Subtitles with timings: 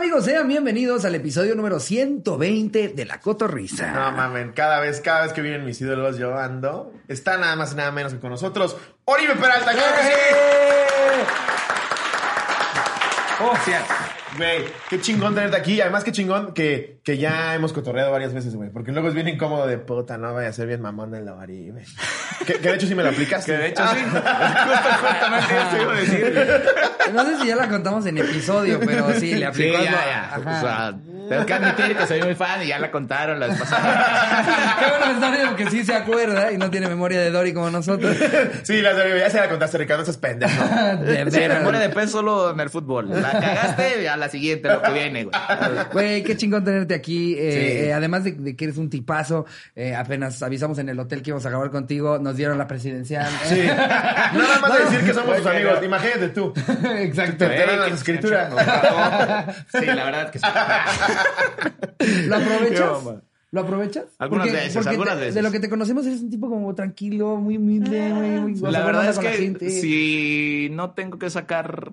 [0.00, 0.24] amigos?
[0.24, 3.92] Sean bienvenidos al episodio número 120 de La Cotorrisa.
[3.92, 7.72] No mamen, cada vez, cada vez que vienen mis ídolos yo ando, está nada más
[7.72, 9.78] y nada menos que con nosotros, Oribe Peralta, que
[13.66, 13.74] sí.
[14.36, 15.80] Güey, qué chingón tenerte aquí.
[15.80, 18.70] Además, qué chingón que, que ya hemos cotorreado varias veces, güey.
[18.70, 21.84] Porque luego es bien incómodo de puta, no vaya a ser bien mamón el Oribe.
[22.46, 23.44] Que, que de hecho sí me lo aplicas.
[23.44, 23.98] Que de hecho sí.
[24.02, 26.62] Justo, justamente eso te iba a decir.
[27.12, 29.82] No sé si ya la contamos en episodio, pero sí, le Sí, aplicó.
[29.82, 29.90] ya,
[30.32, 30.50] algo- ya.
[30.50, 30.58] Ajá.
[30.58, 30.94] O sea,
[31.30, 34.76] tengo que admitir que soy muy fan y ya la contaron la vez pasada.
[34.80, 37.70] Qué bueno está bien que sí se acuerda y no tiene memoria de Dory como
[37.70, 38.16] nosotros.
[38.64, 40.52] Sí, la ya se la contaste, Ricardo, no seas pendejo.
[41.04, 43.08] De Sí, memoria de solo en el fútbol.
[43.22, 45.36] La cagaste a la siguiente, lo que viene, güey.
[45.92, 47.34] Güey, qué chingón tenerte aquí.
[47.38, 47.86] eh, Sí.
[47.86, 51.30] eh, además de, de que eres un tipazo, eh, apenas avisamos en el hotel que
[51.30, 53.28] íbamos a acabar contigo, nos dieron la presidencial.
[53.44, 53.62] Sí.
[53.66, 55.74] Nada más de decir que somos tus amigos.
[55.74, 56.52] pero- Imagínate tú.
[56.98, 57.46] Exacto.
[57.46, 58.48] Te Ey, las escrituras.
[59.72, 60.46] Sí, la verdad que sí.
[62.26, 62.90] ¿Lo aprovechas?
[63.04, 63.22] Bomba.
[63.52, 64.04] ¿Lo aprovechas?
[64.18, 65.34] Algunas veces, porque algunas te- veces.
[65.34, 68.84] De lo que te conocemos eres un tipo como tranquilo, muy humilde, muy, muy La
[68.84, 71.90] verdad es que si no tengo que sacar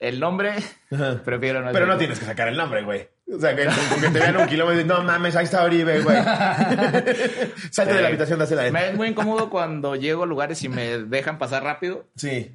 [0.00, 0.52] el nombre,
[0.92, 1.22] Ajá.
[1.24, 3.08] prefiero no Pero no tienes que sacar el nombre, güey.
[3.34, 5.64] O sea, que, con que te vean un kilómetro y dices, no mames, ahí está
[5.64, 6.16] Oribe, güey.
[7.70, 8.72] Salte de la habitación, dásela a él.
[8.72, 12.06] Me es muy incómodo cuando llego a lugares y me dejan pasar rápido.
[12.16, 12.54] Sí.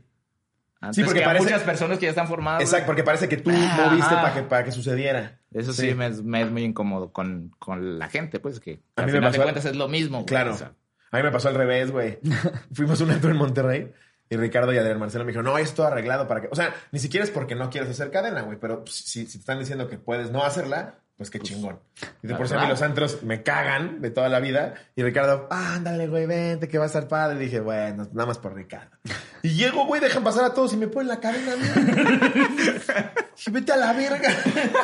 [0.80, 2.62] Antes porque que parece- muchas personas que ya están formadas.
[2.62, 3.90] Exacto, porque parece que tú Ajá.
[3.90, 5.40] moviste para que, para que sucediera.
[5.54, 9.02] Eso sí, Me, es, me es muy incómodo con, con la gente, pues que A
[9.02, 10.18] al mí me de pasó- cuentas es lo mismo.
[10.20, 10.26] güey.
[10.26, 10.54] Claro.
[10.54, 10.74] O sea,
[11.12, 12.20] A mí me pasó al revés, güey.
[12.74, 13.92] Fuimos a un antro en Monterrey
[14.30, 16.48] y Ricardo y Adrián Marcelo me dijeron, no, es todo arreglado para que...
[16.52, 19.34] O sea, ni siquiera es porque no quieres hacer cadena, güey, pero pues, si, si
[19.34, 21.80] te están diciendo que puedes no hacerla, pues qué chingón.
[22.24, 24.74] Y de por sí a mí los antros me cagan de toda la vida.
[24.96, 27.36] Y Ricardo, ah, ándale, güey, vente, que va a estar padre.
[27.38, 28.98] Y dije, bueno, nada más por Ricardo.
[29.46, 31.52] Y llego, güey, dejan pasar a todos y me ponen la cadena.
[33.46, 34.30] Y vete a la verga.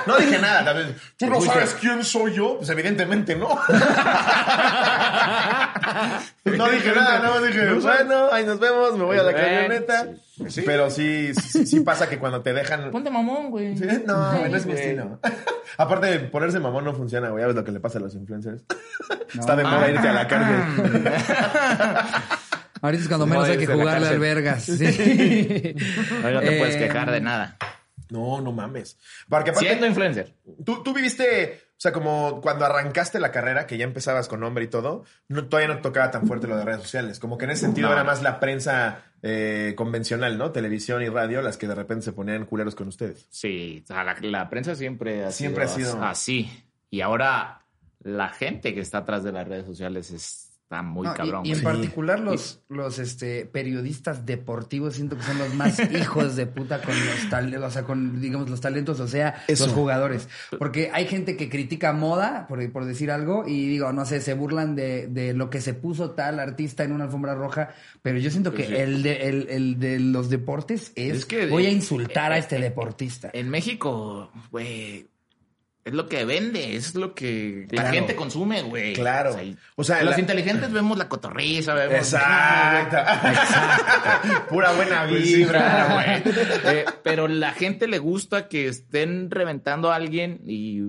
[0.06, 0.66] No dije nada.
[0.66, 2.58] tal vez, ¿Tú no sabes quién soy yo?
[2.58, 3.48] Pues evidentemente no.
[6.46, 10.08] No dije nada, nada más dije, bueno, ahí nos vemos, me voy a la camioneta.
[10.48, 10.64] sí.
[10.66, 12.92] Pero sí, sí, sí pasa que cuando te dejan...
[12.92, 13.78] Ponte mamón, güey.
[13.78, 15.20] Sí, No, güey, no es mi estilo.
[15.78, 17.44] Aparte, ponerse mamón no funciona, güey.
[17.44, 18.64] Ya ves lo que le pasa a los influencers.
[19.34, 20.64] Está de moda irte a la cárcel.
[22.82, 24.64] Ahorita es cuando No, menos hay que jugarle al vergas.
[24.64, 24.86] Sí.
[26.24, 27.58] Ahí no te puedes Eh, quejar de nada.
[28.10, 28.98] No, no mames.
[29.28, 30.34] Porque aparte, Siendo influencer.
[30.66, 34.64] tú, tú viviste, o sea, como cuando arrancaste la carrera, que ya empezabas con nombre
[34.64, 37.20] y todo, no, todavía no tocaba tan fuerte lo de redes sociales.
[37.20, 37.94] Como que en ese sentido No.
[37.94, 40.52] era más la prensa eh, convencional, ¿no?
[40.52, 43.28] Televisión y radio, las que de repente se ponían culeros con ustedes.
[43.30, 46.64] Sí, o sea, la, la prensa siempre ha Siempre sido, ha sido- así.
[46.90, 47.62] Y ahora
[48.02, 50.10] la gente que está atrás de las redes sociales
[50.70, 51.46] está muy No, cabrón.
[51.48, 56.46] y, en particular los, los este, periodistas deportivos siento que son los más hijos de
[56.46, 59.66] puta con los talentos, o sea, con digamos los talentos, o sea, Eso.
[59.66, 60.30] los jugadores.
[60.60, 64.36] Porque hay gente que critica moda, por, por decir algo, y digo, no sé, se
[64.36, 67.70] burlan de, de lo que se puso tal artista en una alfombra roja,
[68.04, 68.76] pero yo siento que Sí.
[68.76, 72.58] el, de, el, el de los deportes es, Es que- voy a insultar a este
[72.58, 73.32] eh, deportista.
[73.34, 75.08] En México, güey,
[75.86, 78.94] es lo que vende, es lo que la gente consume, güey.
[78.94, 79.32] Claro.
[79.32, 81.96] O sea, y- O sea, los la- inteligentes vemos la cotorriza, vemos...
[82.14, 82.98] Exacto.
[84.50, 86.36] Pura buena Pues vibra, güey.
[86.76, 90.82] Eh, pero la gente le gusta que estén reventando a alguien y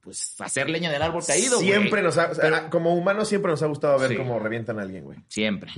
[0.00, 1.56] pues hacer leña del árbol caído.
[1.56, 1.68] güey.
[1.70, 4.16] Siempre nos ha, Pero- como humanos siempre nos ha gustado ver Sí.
[4.16, 5.18] cómo revientan a alguien, güey.
[5.28, 5.70] Siempre.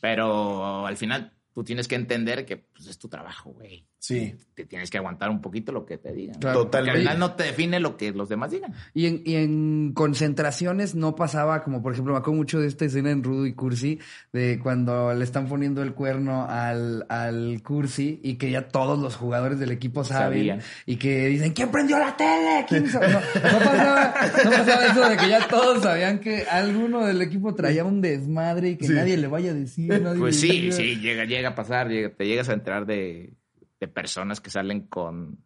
[0.00, 3.84] Pero al final tú tienes que entender que pues, es tu trabajo, güey.
[4.02, 4.34] Sí.
[4.54, 6.36] Te tienes que aguantar un poquito lo que te digan.
[6.40, 6.60] Claro.
[6.62, 7.00] Porque al Totalmente.
[7.00, 8.72] final no te define lo que los demás digan.
[8.94, 12.86] Y en, y en concentraciones no pasaba, como por ejemplo, me acuerdo mucho de esta
[12.86, 13.98] escena en Rudo y Cursi,
[14.32, 19.16] de cuando le están poniendo el cuerno al, al Cursi y que ya todos los
[19.16, 20.60] jugadores del equipo saben Sabían.
[20.86, 22.64] y que dicen, ¿quién prendió la tele?
[22.68, 27.04] ¿Quién hizo?" No, no pasaba, no pasaba eso de que ya todos sabían que alguno
[27.04, 28.92] del equipo traía un desmadre y que Sí.
[28.94, 30.00] nadie le vaya a decir.
[30.02, 30.72] nadie Pues sí, diga.
[30.76, 33.34] sí, llega, llega a pasar, llega- te llegas a enterar de,
[33.80, 35.42] de personas que salen con,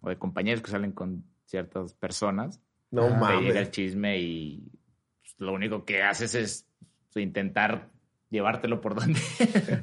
[0.00, 2.60] o de compañeros que salen con ciertas personas.
[2.90, 3.70] No Ah, Te llega el mames.
[3.72, 4.70] chisme y
[5.20, 6.66] pues, lo único que haces es
[7.16, 7.90] intentar
[8.30, 9.20] llevártelo por donde,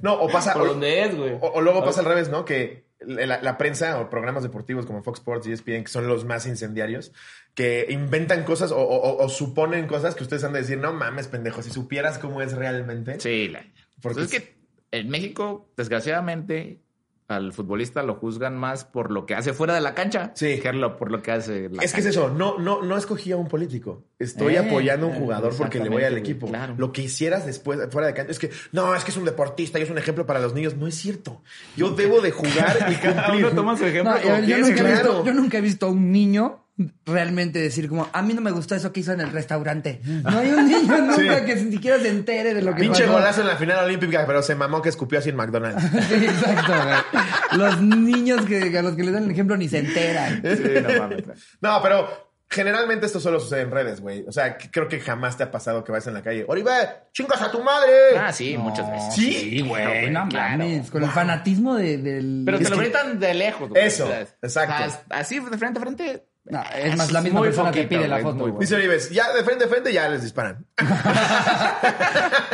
[0.02, 0.54] No, o pasa.
[0.54, 1.34] por o- donde es, güey.
[1.42, 2.46] O, o luego pasa al revés, ¿no?
[2.46, 6.08] Que la, la prensa o programas deportivos como Fox Sports y E ESPN, que son
[6.08, 7.12] los más incendiarios,
[7.54, 11.28] que inventan cosas o, o- o suponen cosas que ustedes han de decir, no mames,
[11.28, 13.19] pendejo, si supieras cómo es realmente.
[13.19, 13.66] Sí, la-
[14.02, 14.56] Porque pues es que
[14.92, 16.80] en México, desgraciadamente,
[17.28, 20.60] al futbolista lo juzgan más por lo que hace fuera de la cancha Sí.
[20.60, 23.38] que por lo que hace la Es que es eso, no, no, no escogí a
[23.38, 24.04] un político.
[24.20, 26.48] Estoy Eh, apoyando a un eh, jugador porque le voy al equipo.
[26.48, 26.75] claro.
[26.78, 29.80] Lo que hicieras después, fuera de cancha, es que no, es que es un deportista
[29.80, 30.75] y es un ejemplo para los niños.
[30.75, 31.42] No es cierto.
[31.75, 34.92] Yo debo de jugar y Cada uno toma su ejemplo No, yo, yo nunca he
[34.92, 36.62] visto, yo nunca he visto a un niño
[37.06, 40.02] realmente decir como, a mí no me gustó eso que hizo en el restaurante.
[40.04, 41.46] No hay un niño nunca Sí.
[41.46, 43.14] que ni siquiera se entere de lo que Pinche pasó.
[43.14, 45.84] golazo en la final olímpica, pero se mamó que escupió así en McDonald's.
[46.10, 47.60] Sí, exacto, güey.
[47.60, 50.42] Los niños que, a los que les dan el ejemplo ni se enteran.
[50.44, 51.24] Sí, no mames.
[51.62, 54.25] No, pero generalmente esto solo sucede en redes, güey.
[54.28, 56.46] O sea, creo que jamás te ha pasado que vas en la calle.
[56.48, 56.72] Oribe,
[57.12, 58.18] chingas a tu madre.
[58.20, 59.14] Ah, sí, muchas veces.
[59.16, 60.58] Sí, Sí, güey, no claro.
[60.58, 60.90] mames.
[60.92, 62.44] Con el fanatismo de- del...
[62.46, 63.70] Pero te Es lo que- gritan de lejos.
[63.70, 63.84] güey.
[63.86, 64.08] Eso,
[64.42, 64.74] exacto.
[64.86, 66.25] o sea, así de frente a frente.
[66.45, 68.57] No, es más, la misma muy persona poquito, pide la foto.
[68.60, 70.66] Dice Oribe, ya de frente a frente ya les disparan.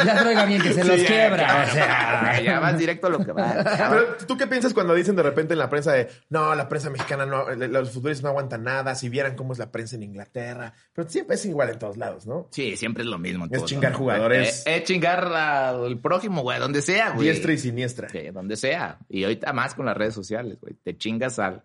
[0.06, 1.38] Ya traiga bien que se los Sí, quiebra.
[1.46, 2.42] claro, o sea.
[2.42, 3.54] ya vas directo a lo que va.
[3.90, 6.90] Pero tú qué piensas cuando dicen de repente en la prensa de no, la prensa
[6.90, 10.74] mexicana no, los futbolistas no aguantan nada, si vieran cómo es la prensa en Inglaterra.
[10.94, 12.48] Pero siempre es igual en todos lados, ¿no?
[12.52, 13.46] Sí, siempre es lo mismo.
[13.46, 14.48] en Es chingar jugadores.
[14.50, 17.28] Es, es chingar al prójimo, güey, donde sea, güey.
[17.28, 18.10] Diestra y siniestra.
[18.10, 19.00] Sí, donde sea.
[19.10, 20.76] Y ahorita más con las redes sociales, güey.
[20.76, 21.64] Te chingas al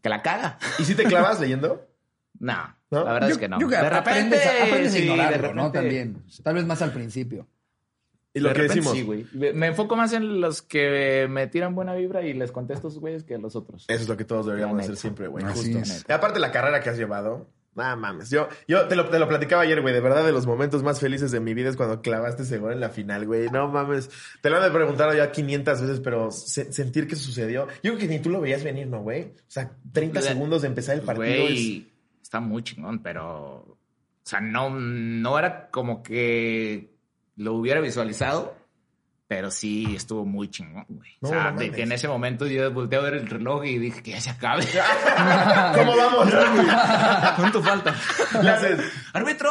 [0.00, 0.58] que la caga.
[0.78, 1.86] ¿Y si te clavas leyendo?
[2.40, 3.04] No, ¿No?
[3.04, 3.60] la verdad Yo- es que no.
[3.60, 5.70] yo creo que de repente, aprendes, a, aprendes a sí, ignorarlo, de ¿no?
[5.70, 6.22] También.
[6.42, 7.46] Tal vez más al principio.
[8.34, 8.96] Y lo de que repente decimos.
[8.96, 9.52] Sí, güey.
[9.54, 13.00] Me- enfoco más en los que me tiran buena vibra y les contesto a esos
[13.00, 13.84] güeyes que a los otros.
[13.86, 15.44] Eso es lo que todos deberíamos hacer siempre, güey.
[15.44, 15.78] Así Justo.
[15.94, 16.04] es.
[16.08, 17.46] Y aparte la carrera que has llevado.
[17.74, 18.28] Nada mames.
[18.28, 19.94] Yo, yo te lo, te lo platicaba ayer, güey.
[19.94, 22.72] De verdad, de los momentos más felices de mi vida es cuando clavaste ese gol
[22.72, 23.48] en la final, güey.
[23.48, 24.10] No mames.
[24.42, 27.66] Te lo han de preguntar ya 500 veces, pero se- sentir que sucedió.
[27.82, 29.22] Yo creo que ni tú lo veías venir, ¿no, güey?
[29.22, 31.90] O sea, 30 Le- segundos de empezar el partido Güey,
[32.22, 33.54] está muy chingón, pero.
[33.64, 33.78] O
[34.24, 36.90] sea, no, no era como que
[37.36, 38.54] lo hubiera visualizado,
[39.34, 41.16] pero sí estuvo muy chingón, güey.
[41.22, 43.78] No, o sea, no de en ese momento yo volteé a ver el reloj y
[43.78, 44.62] dije que ya se acabe.
[45.74, 46.28] ¿Cómo vamos?
[47.36, 47.94] ¿Cuánto falta?
[48.42, 48.92] Le haces.
[49.14, 49.50] ¡Árbitro!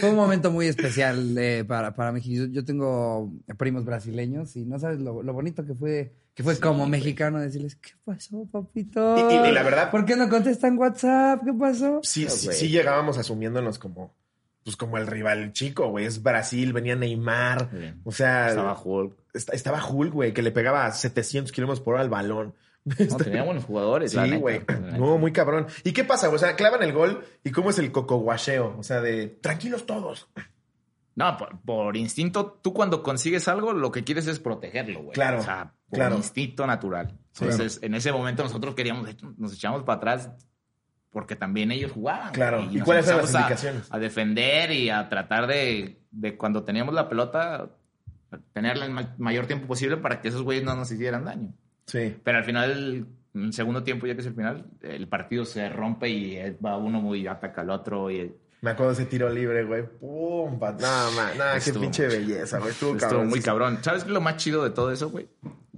[0.00, 2.44] Fue un momento muy especial eh, para, para México.
[2.44, 6.58] Yo, yo tengo primos brasileños y no sabes lo, lo bonito que fue que fue
[6.58, 9.16] como mexicano decirles, ¿qué pasó, papito?
[9.30, 11.42] Y- y- y la verdad- ¿Por qué no contestan WhatsApp?
[11.44, 12.00] ¿Qué pasó?
[12.02, 14.14] Sí, sí, sí llegábamos asumiéndonos como.
[14.62, 16.04] Pues como el rival chico, güey.
[16.04, 17.70] Es Brasil, venía Neymar.
[18.04, 19.16] O sea, Estaba Hulk.
[19.32, 22.54] esta- estaba Hulk, güey, que le pegaba a 700 kilómetros por hora al balón.
[23.10, 24.62] No, tenía buenos jugadores, Sí, güey.
[24.98, 25.66] No, muy cabrón.
[25.84, 26.28] ¿Y qué pasa?
[26.30, 28.76] O sea, clavan el gol y cómo es el cocoguacheo.
[28.78, 30.28] O sea, de tranquilos todos.
[31.14, 35.12] No, por, por instinto, tú cuando consigues algo, lo que quieres es protegerlo, güey.
[35.12, 36.16] Claro, O sea, por claro.
[36.16, 37.18] instinto natural.
[37.38, 40.30] Entonces, en ese momento nosotros queríamos, nos echamos para atrás
[41.10, 42.32] porque también ellos jugaban.
[42.32, 42.62] Claro.
[42.70, 43.82] ¿Y nos cuáles eran las a- indicaciones?
[43.90, 47.68] A, defender y a tratar de, de cuando teníamos la pelota,
[48.52, 51.52] tenerla el ma- mayor tiempo posible para que esos güeyes no nos hicieran daño.
[51.90, 52.16] Sí.
[52.22, 55.68] Pero al final, en el segundo tiempo, ya que es el final, el partido se
[55.68, 58.32] rompe y eh, va uno muy ataca al otro y
[58.62, 59.84] Me acuerdo ese tiro libre, güey.
[59.98, 61.36] Pum, Nada, más.
[61.36, 62.70] Nada, qué pinche belleza, güey.
[62.70, 63.28] Estuvo, Estuvo cabrón.
[63.28, 63.78] muy cabrón.
[63.82, 65.28] ¿Sabes qué es lo más chido de todo eso, güey?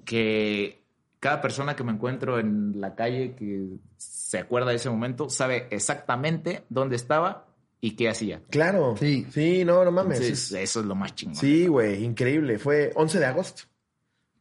[0.05, 0.83] Que
[1.21, 5.69] cada persona que me encuentro en la calle que se acuerda de ese momento sabe
[5.71, 7.47] exactamente dónde estaba
[7.81, 8.41] y qué hacía.
[8.51, 8.97] Claro.
[8.99, 9.27] Sí.
[9.31, 10.19] Sí, no, no mames.
[10.21, 11.37] Entonces, Es- eso es lo más chingón.
[11.37, 12.59] Sí, güey, increíble.
[12.59, 13.63] Fue 11 de agosto.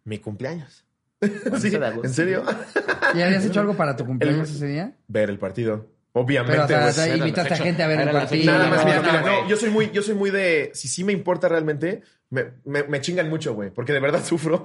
[0.04, 0.84] Mi cumpleaños.
[1.22, 1.76] 11 Sí.
[2.04, 2.44] ¿En serio?
[3.14, 4.94] ¿Y habías hecho algo para tu cumpleaños El- ese día?
[5.08, 5.88] Ver el partido.
[6.14, 8.52] Obviamente, Pero, o sea, la invitaste a gente a ver el partido.
[8.52, 11.14] Nada más, mira, mira, no, yo soy muy, yo soy muy de, si sí me
[11.14, 14.62] importa realmente, me, me, me chingan mucho, güey, porque de verdad sufro.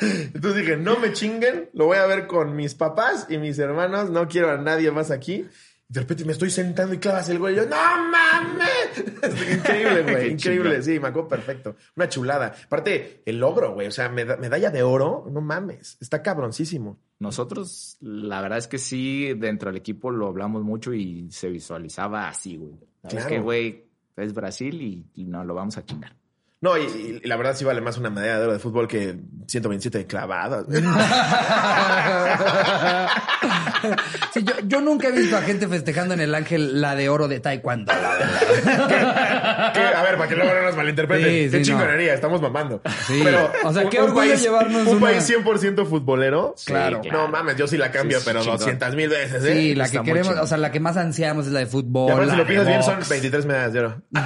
[0.00, 4.08] Entonces dije, no me chinguen, lo voy a ver con mis papás y mis hermanos,
[4.10, 5.46] no quiero a nadie más aquí.
[5.90, 8.96] Y de repente me estoy sentando y clavas el gol y yo, ¡no mames!
[9.56, 11.74] increíble, güey, increíble, sí, me acuerdo perfecto.
[11.96, 12.54] Una chulada.
[12.64, 17.00] Aparte, el logro, güey, o sea, meda- medalla de oro, no mames, está cabroncísimo.
[17.18, 22.28] Nosotros, la verdad es que sí, dentro del equipo lo hablamos mucho y se visualizaba
[22.28, 22.78] así, güey.
[23.02, 23.28] ¿Sabes Claro.
[23.28, 23.90] que, güey?
[24.16, 26.14] Es Brasil y, y no lo vamos a chingar.
[26.60, 26.82] No, y,
[27.22, 29.18] y la verdad sí vale más una medalla de oro de fútbol que
[29.48, 30.66] 127 clavadas.
[34.32, 37.26] Sí, yo, yo nunca he visto a gente festejando en el Ángel la de oro
[37.28, 39.72] de Taekwondo, la verdad.
[39.72, 41.26] Que, a ver, para que luego no nos malinterpreten.
[41.26, 42.80] Sí, qué sí, chingonería, estamos mamando.
[43.06, 43.20] Sí.
[43.24, 46.54] Pero, O sea, qué un orgullo país, llevarnos Un una- país 100% futbolero.
[46.64, 47.00] Claro.
[47.10, 48.58] No mames, yo sí la cambio, Sí, sí, pero chingón.
[48.58, 49.52] 200 mil veces, ¿eh?
[49.54, 51.66] Sí, la que Está muy queremos, o sea, la que más ansiamos es la de
[51.66, 52.12] fútbol.
[52.12, 53.08] aparte, si lo piensas bien, son box.
[53.08, 54.02] 23 medallas de oro.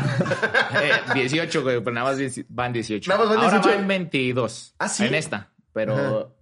[0.74, 2.18] Eh, 18, güey, pero nada más
[2.48, 3.08] van 18.
[3.10, 3.78] Nada más van Ahora 18.
[3.78, 4.74] van 22.
[4.78, 5.04] ¿Ah, sí?
[5.06, 5.50] En esta.
[5.72, 6.33] Pero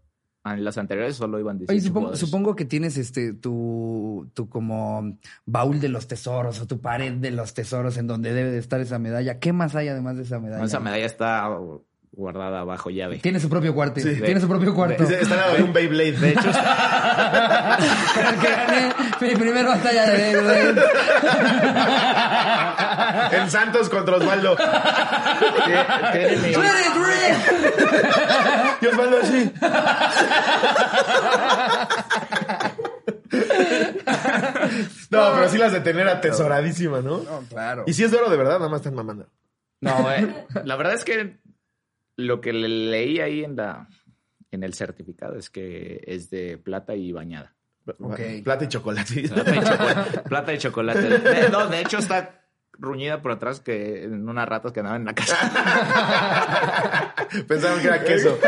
[0.44, 5.80] En las anteriores solo iban 18 Oye, supongo, que tienes este tu, tu como baúl
[5.80, 8.98] de los tesoros o tu pared de los tesoros en donde debe de estar esa
[8.98, 9.38] medalla.
[9.38, 10.58] ¿Qué más hay además de esa medalla?
[10.58, 11.48] No, esa medalla está
[12.12, 13.18] guardada bajo llave.
[13.18, 14.00] Tiene su propio cuarto.
[14.00, 14.20] Sí.
[14.20, 15.02] Tiene su propio cuarto.
[15.02, 16.12] Dice, Está de un Beyblade.
[16.12, 16.50] De hecho, Con
[18.26, 20.82] el que gané mi primera batalla de Beyblade.
[23.42, 24.56] en Santos contra Osvaldo.
[28.80, 29.52] Y Osvaldo así.
[35.10, 37.18] No, pero sí las de tener atesoradísima, ¿no?
[37.18, 37.84] No, claro.
[37.86, 39.28] Y si es de oro de verdad, nada más están mamando.
[39.80, 41.38] No, eh, la verdad es que
[42.16, 43.88] lo que le leí ahí en la
[44.50, 47.54] en el certificado es que es de plata y bañada.
[47.98, 48.20] Ok.
[48.44, 49.28] Plata y chocolate.
[49.28, 50.20] Plata y chocolate.
[50.28, 51.18] plata y chocolate.
[51.18, 52.38] De- no, de hecho está
[52.74, 57.14] ruñida por atrás que en unas ratas que andaban en la casa.
[57.48, 58.38] Pensaron que era queso.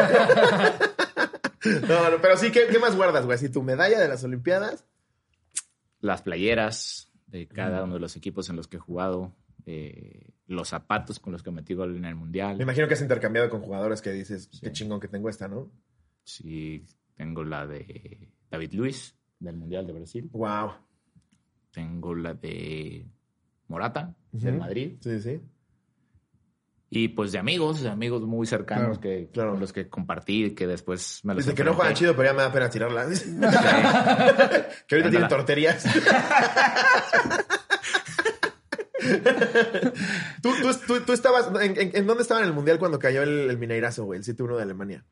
[1.88, 3.36] No, no, pero sí, ¿qué, qué más guardas, güey?
[3.36, 4.84] Así tu medalla de las Olimpiadas.
[6.00, 9.34] Las playeras de cada uno de los equipos en los que he jugado.
[9.64, 12.56] eh, los zapatos con los que metí gol en el mundial.
[12.56, 14.60] Me imagino que has intercambiado con jugadores que dices, Sí.
[14.62, 15.70] qué chingón que tengo esta, ¿no?
[16.22, 16.84] Sí,
[17.16, 20.28] tengo la de David Luis del mundial de Brasil.
[20.32, 20.72] Wow.
[21.70, 23.06] Tengo la de
[23.68, 24.96] Morata del Madrid.
[25.00, 25.40] Sí, sí.
[26.90, 29.50] Y pues de amigos, de amigos muy cercanos Claro, que, claro.
[29.52, 32.34] con los que compartí, que después me los Dice que no juegan chido, pero ya
[32.34, 33.06] me da pena tirarla.
[34.86, 35.84] que ahorita tienen torterías.
[40.42, 43.22] ¿Tú, tú, tú, tú estabas, en, en- en dónde estaba en el Mundial cuando cayó
[43.22, 44.18] el, el Mineirazo, güey?
[44.18, 45.04] El 7-1 de Alemania.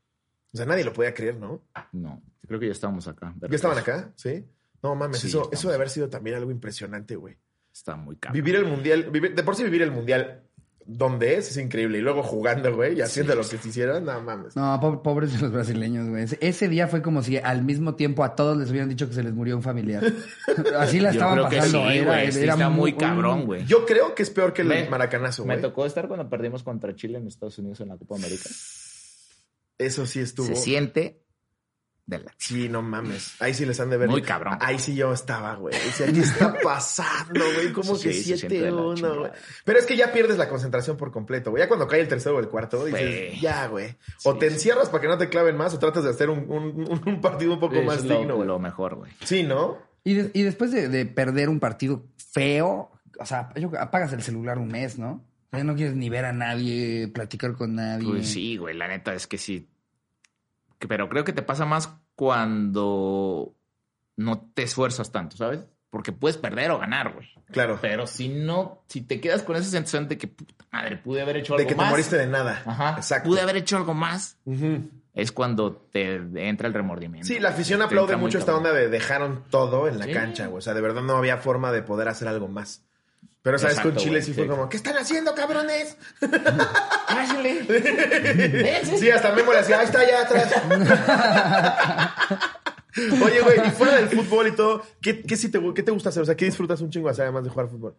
[0.52, 1.62] O sea, nadie lo podía creer, ¿no?
[1.92, 3.34] No, yo creo que ya estábamos acá.
[3.40, 4.12] ¿Ya estaban acá?
[4.16, 4.44] ¿Sí?
[4.82, 7.36] No mames, Sí, eso, eso de haber sido también algo impresionante, güey.
[7.72, 8.34] Está muy caro.
[8.34, 10.41] Vivir el Mundial, vivir- de por sí vivir el Mundial
[10.86, 11.98] donde es, es increíble.
[11.98, 14.56] Y luego jugando, güey, y haciendo lo que se hicieron, no mames.
[14.56, 16.26] No, po- pobres de los brasileños, güey.
[16.40, 19.22] Ese, día fue como si al mismo tiempo a todos les hubieran dicho que se
[19.22, 20.02] les murió un familiar.
[20.78, 21.88] Así la Yo estaban creo que pasando.
[21.90, 22.32] sí, era, güey.
[22.32, 23.64] Sí era está muy cabrón, güey.
[23.66, 25.62] Yo creo que es peor que el Me- maracanazo, Me güey.
[25.62, 28.50] tocó estar cuando perdimos contra Chile en Estados Unidos en la Copa América.
[29.78, 30.46] Eso sí estuvo.
[30.46, 31.21] Se siente
[32.12, 32.32] de la...
[32.38, 33.34] Sí, no mames.
[33.40, 34.08] Ahí sí les han de ver.
[34.08, 34.56] Muy cabrón.
[34.60, 35.74] Ahí sí yo estaba, güey.
[35.74, 37.72] Decía, ¿qué está pasando, güey?
[37.72, 39.16] ¿Cómo Sí, que se siente de la 7-1, chingada.
[39.16, 39.30] güey?
[39.64, 41.62] Pero es que ya pierdes la concentración por completo, güey.
[41.64, 43.40] Ya cuando cae el tercero o el cuarto, dices, Güey.
[43.40, 43.96] ya, güey.
[44.24, 44.54] O Sí, te sí.
[44.54, 47.52] encierras para que no te claven más o tratas de hacer un, un- un partido
[47.54, 48.46] un poco Es más lo, digno, güey.
[48.46, 49.10] lo mejor, güey.
[49.24, 49.78] Sí, ¿no?
[50.04, 54.22] Y, de- y después de, de perder un partido feo, o sea, yo- apagas el
[54.22, 55.24] celular un mes, ¿no?
[55.52, 58.08] Ya no quieres ni ver a nadie, platicar con nadie.
[58.08, 59.68] Pues sí, güey, la neta es que sí.
[60.78, 63.54] Pero creo que te pasa más cuando
[64.16, 65.60] no te esfuerzas tanto, ¿sabes?
[65.90, 67.28] Porque puedes perder o ganar, güey.
[67.50, 67.78] Claro.
[67.82, 71.36] Pero si no, si te quedas con esa sensación de que, puta madre, pude haber
[71.36, 71.90] hecho De algo que te más.
[71.90, 72.62] moriste de nada.
[72.64, 72.94] Ajá.
[72.96, 73.28] Exacto.
[73.28, 74.38] Pude haber hecho algo más.
[74.46, 74.88] Ujú.
[75.12, 76.14] Es cuando te
[76.48, 77.26] entra el remordimiento.
[77.28, 80.12] Sí, la afición aplaude mucho esta onda de dejaron todo en la Sí.
[80.12, 80.58] cancha, güey.
[80.58, 82.82] O sea, de verdad no había forma de poder hacer algo más.
[83.42, 83.80] Pero, ¿sabes?
[83.80, 84.48] con Chile güey, sí fue sí.
[84.48, 85.96] como, ¿qué están haciendo, cabrones?
[86.20, 87.66] Pásale.
[88.98, 90.52] Sí, hasta Memo le hacía, ahí está allá atrás.
[93.24, 96.10] Oye, güey, y fuera del fútbol y todo, ¿qué, qué, sí te, qué te gusta
[96.10, 96.22] hacer?
[96.22, 97.96] O sea, ¿qué disfrutas un chingo hacer además de jugar fútbol?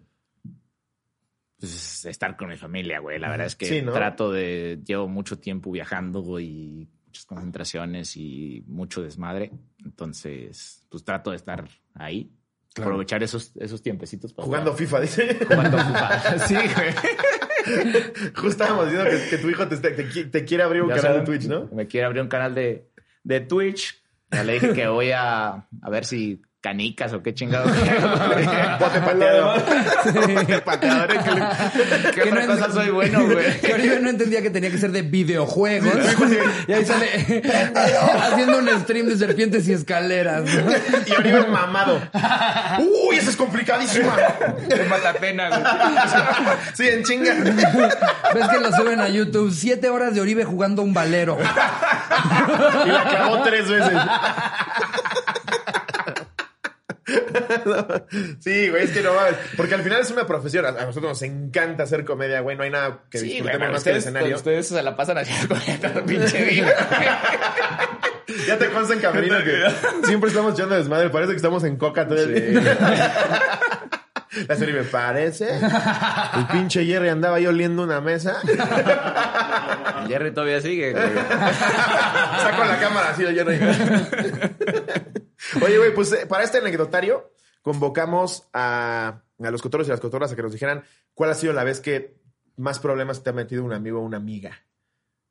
[1.60, 3.20] Pues estar con mi familia, güey.
[3.20, 3.92] La verdad es que Sí, ¿no?
[3.94, 4.82] trato de.
[4.86, 9.52] Llevo mucho tiempo viajando, güey, y muchas concentraciones y mucho desmadre.
[9.84, 12.32] Entonces, pues trato de estar ahí.
[12.74, 12.92] Claro.
[12.92, 14.80] Aprovechar esos, esos tiempecitos para Jugando jugar.
[14.88, 15.46] FIFA, dice.
[15.46, 16.38] Jugando FIFA.
[16.48, 16.94] Sí, güey.
[18.36, 21.20] Justo estábamos diciendo que, que tu hijo te, te, te quiere abrir un Ya canal
[21.20, 21.70] de Twitch, ¿no?
[21.72, 22.90] Me quiere abrir un canal de,
[23.24, 24.02] de Twitch.
[24.32, 27.70] Ya le dije que voy a, a ver si canicas o qué chingados.
[28.80, 29.54] Bote pateado.
[30.66, 31.08] pateador.
[32.16, 33.60] ¿Qué, Que no otra cosa soy bueno, güey?
[33.62, 35.94] Que Oribe no entendía que tenía que ser de videojuegos.
[36.68, 37.44] y ahí sale
[38.22, 40.44] haciendo un stream de serpientes y escaleras.
[40.46, 40.72] ¿no?
[41.06, 42.02] Y Oribe mamado.
[42.80, 44.16] Uy, esa es complicadísima.
[44.70, 45.62] Qué mata pena, güey.
[46.74, 47.34] Sí, en chinga.
[48.34, 49.52] Ves que lo suben a YouTube.
[49.54, 51.38] Siete horas de Oribe jugando un valero.
[52.86, 53.94] Y la clavó tres veces.
[58.40, 59.36] Sí, güey, es que no mames.
[59.58, 60.66] Porque al final es una profesión.
[60.66, 62.56] A nosotros nos encanta hacer comedia, güey.
[62.58, 64.36] No hay nada que Sí, disfrutemos más que el ustedes, escenario.
[64.36, 65.56] ustedes se la pasan haciendo
[66.00, 66.74] el pinche día.
[68.48, 69.64] Ya te consta en camerino que
[70.06, 71.10] siempre estamos echando desmadre.
[71.10, 72.78] Parece que estamos en coca todo el día.
[74.48, 75.48] La serie me parece.
[75.58, 78.38] El pinche Jerry andaba ahí oliendo una mesa.
[80.08, 81.04] Jerry todavía sigue, güey.
[82.42, 83.60] Saco la cámara así de Jerry.
[85.62, 87.32] Oye, güey, pues eh, para este anecdotario
[87.64, 90.84] convocamos a, los cotorros y las cotorras a que nos dijeran
[91.16, 92.22] cuál ha sido la vez que
[92.56, 94.64] más problemas te ha metido un amigo o una amiga.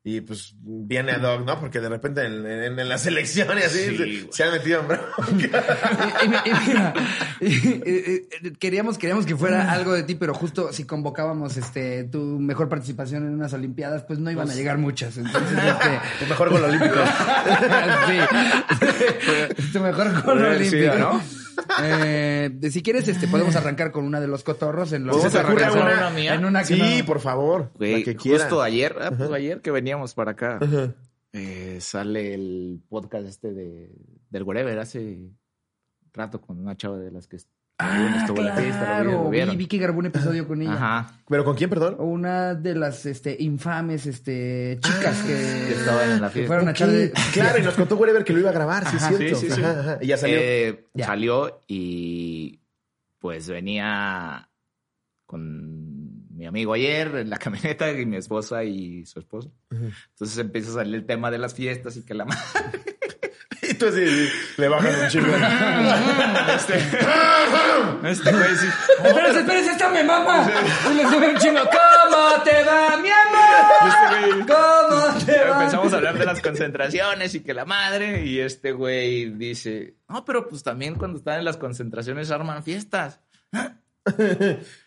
[0.04, 1.60] Y pues viene a Doc, ¿no?
[1.60, 4.80] Porque de repente en, en- en la selección y así Sí, se, se han metido
[4.80, 5.14] en bronca.
[5.32, 6.94] Y- y- y mira,
[7.40, 12.02] y- y- y- queríamos, queríamos que fuera algo de ti, pero justo si convocábamos este
[12.04, 15.16] tu mejor participación en unas Olimpiadas, pues no iban a llegar muchas.
[15.18, 16.94] Entonces, este, Tu mejor gol olímpico.
[18.08, 19.68] sí.
[19.72, 20.96] tu mejor gol sido, olímpico.
[20.98, 21.22] ¿no?
[21.82, 25.30] Eh, si quieres, este, podemos arrancar con una de los cotorros en lo ¿Se que
[25.30, 26.10] te ocurre arrancamos una?
[26.10, 26.34] mía?
[26.34, 27.70] En una que Sí, no- por favor.
[27.76, 30.94] Güey, la que justo ayer, pues ayer que veníamos para acá, Ajá.
[31.32, 33.90] eh, sale el podcast este de,
[34.30, 35.30] del Wherever hace
[36.14, 37.36] rato con una chava de las que
[37.78, 39.56] Ah, estuvo en la fiesta, lo vi- claro.
[39.56, 40.74] Vi, que grabó un episodio con ella.
[40.74, 41.20] Ajá.
[41.28, 41.96] ¿Pero con quién, perdón?
[41.98, 46.46] O una de las este, infames este, chicas que, Que estaban en la fiesta.
[46.48, 49.10] fueron a de- Claro, y nos contó Wherever que lo iba a grabar, sí, Ajá,
[49.10, 49.36] es cierto.
[49.38, 49.60] sí, sí, sí.
[49.62, 49.98] Ajá, ajá.
[50.00, 50.36] Y ya salió.
[50.38, 51.06] Eh, Ya.
[51.06, 52.60] Salió y
[53.18, 54.48] pues venía
[55.26, 55.91] con
[56.42, 59.52] mi amigo ayer en la camioneta y mi esposa y su esposo.
[59.70, 62.82] Entonces empieza a salir el tema de las fiestas y que la madre
[63.62, 65.28] y tú así, sí, le bajan un chingo.
[66.56, 66.78] este,
[68.10, 68.66] este güey sí.
[69.04, 70.50] Espérense, espérense, está mi mamá.
[70.90, 71.60] Y le sube un chingo.
[71.60, 74.46] ¿Cómo te va, mi amor?
[74.48, 75.60] ¿Cómo te va?
[75.60, 80.24] Empezamos a hablar de las concentraciones y que la madre, y este güey dice, no,
[80.24, 83.20] pero pues también cuando están en las concentraciones arman fiestas.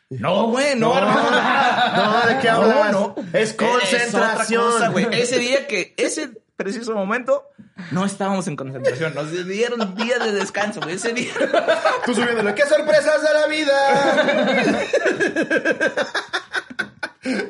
[0.09, 2.91] No, güey, no, armamos No, ¿de qué No, hablas?
[2.91, 3.15] no.
[3.33, 4.71] Es otra concentración.
[4.71, 5.07] cosa, güey.
[5.11, 7.43] Ese día que, ese preciso momento,
[7.91, 9.13] no estábamos en concentración.
[9.15, 10.95] Nos dieron días de descanso, güey.
[10.95, 11.33] Ese día.
[12.05, 13.77] Tú subiéndole, ¡qué sorpresas de la vida!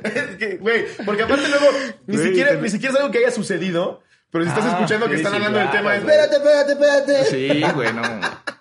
[0.03, 1.65] es que, güey, porque aparte luego,
[2.07, 4.69] ni Güey, siquiera, te- ni siquiera es algo que haya sucedido, pero si estás Ah,
[4.75, 6.15] escuchando que sí, están sí, hablando del claro, tema, güey.
[6.17, 7.25] espérate, espérate, espérate.
[7.25, 8.01] Sí, güey, no.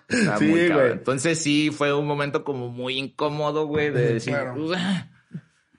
[0.07, 0.91] Está Sí, muy güey.
[0.93, 4.55] Entonces sí, fue un momento como muy incómodo, güey, de decir, Claro.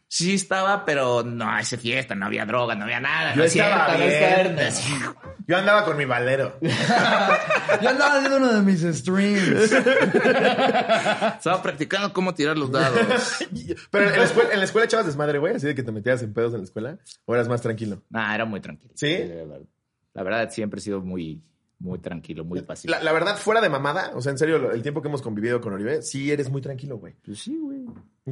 [0.08, 3.32] Sí estaba, pero no, ese fiesta, no había droga, no había nada.
[3.32, 4.98] Yo no es estaba cierto, no es bien.
[5.00, 5.20] cierto.
[5.48, 6.56] Yo andaba con mi valero.
[7.82, 9.72] Yo andaba haciendo uno de mis streams.
[9.72, 12.98] Estaba practicando cómo tirar los dados.
[13.90, 16.22] Pero en la escuela, en la escuela echabas desmadre, güey, así de que te metías
[16.22, 18.02] en pedos en la escuela, o eras más tranquilo.
[18.10, 18.92] Nah, era muy tranquilo.
[18.96, 19.18] ¿Sí?
[20.14, 21.42] La verdad, siempre he sido muy,
[21.78, 22.98] muy tranquilo, muy pacífico.
[22.98, 25.60] La, la verdad, fuera de mamada, o sea, en serio, el tiempo que hemos convivido
[25.60, 27.14] con Oribe, sí eres muy tranquilo, güey.
[27.24, 27.80] Pues sí, güey.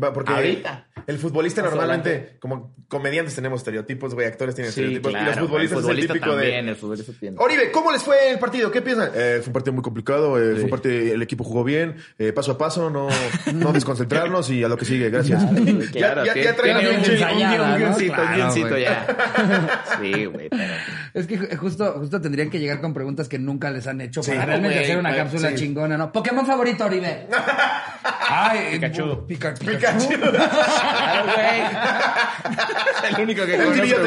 [0.02, 0.88] Va, Porque Ahorita.
[1.06, 5.24] el futbolista normalmente, como comediantes tenemos estereotipos, güey, actores tienen Sí, estereotipos, claro.
[5.24, 6.70] y los futbolistas el futbolista es el típico también, de...
[6.70, 7.36] el futbolista tiene.
[7.38, 8.72] Oribe, ¿cómo les fue el partido?
[8.72, 9.10] ¿Qué piensan?
[9.14, 12.32] Eh, fue un partido muy complicado, eh, fue un partido, el equipo jugó bien, eh,
[12.32, 13.08] paso a paso, no,
[13.54, 15.44] no desconcentrarnos y a lo que sigue, gracias.
[15.92, 19.84] Claro, ya, ya, tiene un guioncito, un guioncito ya.
[20.00, 20.74] Sí, güey, pero...
[21.14, 24.20] Es que ju- justo, justo tendrían que llegar con preguntas que nunca les han hecho
[24.22, 25.54] Sí, para realmente güey, hacer una cápsula sí.
[25.54, 26.10] chingona, ¿no?
[26.10, 27.28] Pokémon favorito, Oribe.
[28.28, 29.24] Ay, Pikachu.
[29.26, 30.08] Pica- Pikachu.
[30.08, 30.08] Pikachu.
[30.34, 33.14] Claro, güey.
[33.14, 33.98] el único que El tibio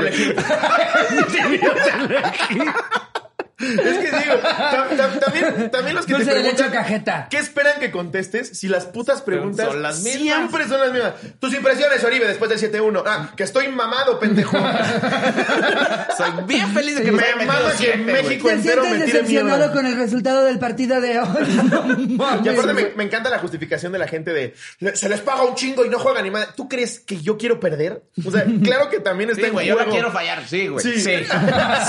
[3.59, 6.71] Es que digo, tam- tam- también, también los que Dulce te de leche o preguntan
[6.83, 7.27] cajeta.
[7.29, 10.21] ¿Qué esperan que contestes si las putas preguntas Son las mismas.
[10.21, 11.13] siempre son las mismas?
[11.39, 13.03] Tus impresiones, Oribe, después del 7-1.
[13.05, 14.55] Ah, que estoy mamado, pendejo.
[16.17, 18.13] Soy bien feliz de que me haya Me metido mama que siete, güey.
[18.23, 19.71] México entero me tire mierda.
[19.71, 21.27] con el resultado del partido de hoy?
[22.17, 24.53] No Y aparte me, encanta la justificación de la gente de
[24.93, 26.49] se les paga un chingo y no juegan ni madre.
[26.55, 28.03] ¿Tú crees que yo quiero perder?
[28.25, 30.43] O sea, claro que también está Sí, en güey, yo no quiero fallar.
[30.47, 30.83] Sí, güey.
[30.83, 30.99] Sí.
[31.01, 31.11] Sí.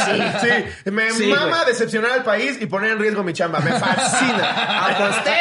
[0.08, 0.48] Sí.
[0.84, 0.90] sí.
[0.90, 1.26] Me Sí,
[1.58, 1.72] mama güey.
[1.74, 3.60] decepcionar al país y poner en riesgo mi chamba.
[3.60, 4.86] Me fascina.
[4.96, 5.32] Aposté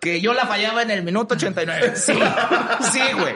[0.00, 1.92] que yo la fallaba en el minuto 89.
[1.96, 2.12] Sí.
[2.92, 3.34] Sí, güey.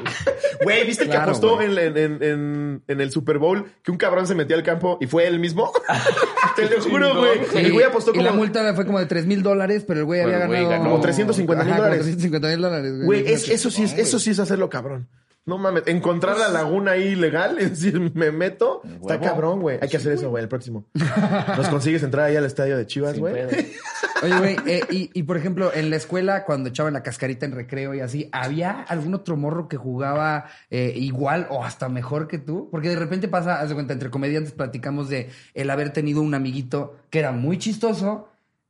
[0.63, 4.27] Güey, ¿viste que apostó en, en- en- en- en el Super Bowl que un cabrón
[4.27, 5.73] se metió al campo y fue él mismo?
[6.57, 7.41] Te lo juro, güey.
[7.53, 8.41] Sí, El güey apostó y la como...
[8.43, 10.79] multa fue como de 3 mil dólares, pero el güey había el güey ganado...
[10.83, 10.91] ganó.
[10.91, 12.05] Como 350 mil como dólares.
[12.05, 15.09] 350 mil dólares, Güey, es- eso, sí es, eso sí es hacerlo cabrón.
[15.49, 19.25] No mames, encontrar la laguna ahí ilegal, es decir, me meto, está huevo.
[19.25, 19.79] cabrón, güey.
[19.81, 20.85] Hay que hacer eso, güey, el próximo.
[21.57, 23.35] Nos consigues entrar ahí al estadio de Chivas, Sin güey.
[23.35, 23.49] pedo.
[24.23, 27.53] Oye, güey, eh, y, y por ejemplo, en la escuela, cuando echaban la cascarita en
[27.53, 32.39] recreo y así, ¿había algún otro morro que jugaba eh, igual o hasta mejor que
[32.39, 32.69] tú?
[32.71, 36.35] Porque de repente pasa, haz de cuenta, entre comediantes platicamos de el haber tenido un
[36.35, 38.29] amiguito que era muy chistoso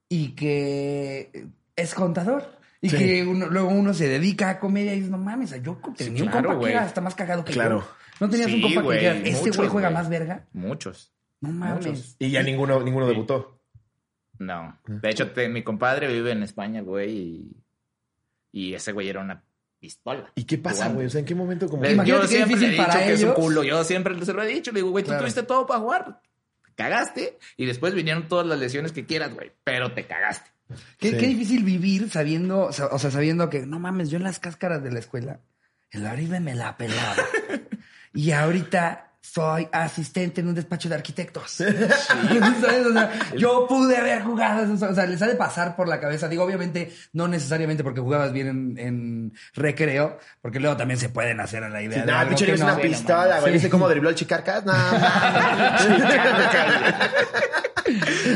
[0.09, 2.58] y que es contador.
[2.81, 2.97] Y Sí.
[2.97, 6.29] que uno- luego uno se dedica a comedia y dices, no mames, yo tenía un
[6.31, 7.81] claro, compa que era hasta más cagado que Claro.
[7.81, 7.88] yo.
[8.21, 10.47] ¿No tenías un compa que dijera, este güey juega más verga?
[10.53, 11.12] Muchos.
[11.41, 11.87] No mames.
[11.87, 12.17] Muchos.
[12.19, 13.61] Y ya ninguno, ninguno debutó.
[14.38, 14.79] No.
[14.87, 17.57] De hecho, te- mi compadre vive en España, güey, y,
[18.53, 19.43] y ese güey era una
[19.81, 20.31] pistola.
[20.37, 21.07] ¿Y qué pasa, güey?
[21.07, 21.85] O sea, ¿en qué momento como...
[21.85, 23.62] Imagínate yo siempre le he dicho para que es un culo.
[23.64, 24.71] Yo siempre se lo he dicho.
[24.73, 25.23] Le digo, güey, tú Claro.
[25.23, 26.21] tuviste todo para jugar.
[26.64, 27.38] Te cagaste.
[27.57, 29.53] Y después vinieron todas las lesiones que quieras, güey.
[29.64, 30.51] Pero te cagaste.
[30.99, 31.17] Qué, Sí.
[31.17, 34.39] qué difícil vivir sabiendo, o sea, o sea, sabiendo que, no mames, yo en las
[34.39, 35.41] cáscaras de la escuela,
[35.91, 37.17] el Oribe me la pelaba.
[38.15, 41.51] y ahorita soy asistente en un despacho de arquitectos.
[41.53, 42.87] ¿Sabes?
[42.87, 44.73] O sea, yo pude haber jugado.
[44.75, 44.87] eso.
[44.89, 46.29] O sea, les ha de pasar por la cabeza.
[46.29, 51.41] Digo, obviamente, no necesariamente porque jugabas bien en, en recreo, porque luego también se pueden
[51.41, 52.67] hacer a la idea Sí, de pinche que es no.
[52.67, 53.45] una pistola, güey.
[53.47, 53.53] Sí.
[53.55, 54.65] ¿Viste cómo dribló el Chicarcas?
[54.65, 54.73] No.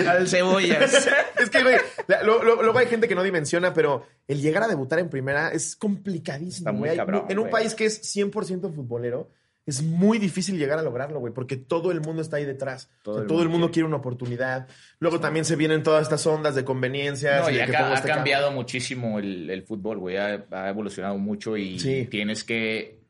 [0.08, 1.08] Al cebollas.
[1.38, 1.76] es que, güey,
[2.24, 6.70] luego hay gente que no dimensiona, pero el llegar a debutar en primera es complicadísimo,
[6.70, 7.52] Está muy cabrón, En un güey.
[7.52, 9.30] país que es 100% futbolero,
[9.64, 12.90] es muy difícil llegar a lograrlo, güey, porque todo el mundo está ahí detrás.
[13.02, 14.66] Todo O sea, el todo el mundo quiere una oportunidad.
[14.98, 17.42] Luego también se vienen todas estas ondas de conveniencias.
[17.44, 20.16] No, y y de ha, que este cambiado muchísimo el, el fútbol, güey.
[20.16, 22.06] Ha, ha evolucionado mucho y Sí.
[22.10, 23.00] tienes que.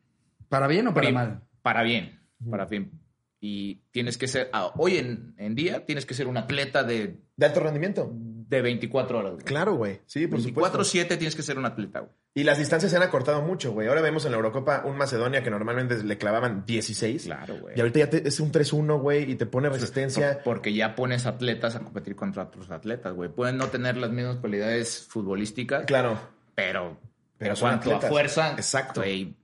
[0.49, 1.41] ¿Para bien o para prim- mal?
[1.61, 2.19] Para bien.
[2.49, 2.91] Para bien.
[3.39, 4.49] Y tienes que ser.
[4.53, 8.13] ah, hoy en, en día tienes que ser un atleta de, De alto rendimiento.
[8.57, 9.31] De 24 horas.
[9.33, 9.43] güey.
[9.45, 10.01] Claro, güey.
[10.05, 10.79] Sí, por supuesto.
[10.79, 12.11] 24-7 tienes que ser un atleta, güey.
[12.35, 13.87] Y las distancias se han acortado mucho, güey.
[13.87, 17.23] Ahora vemos en la Eurocopa un Macedonia que normalmente le clavaban 16.
[17.25, 17.75] Claro, güey.
[17.77, 20.35] Y ahorita ya te- es un 3-1, güey, y te pone resistencia.
[20.43, 23.29] Por- Porque ya pones atletas a competir contra otros atletas, güey.
[23.29, 26.19] Pueden no tener las mismas cualidades futbolísticas, Claro.
[26.55, 26.99] pero, Pero
[27.37, 28.03] pero son cuanto atletas.
[28.05, 29.01] a fuerza, Exacto.
[29.01, 29.35] güey,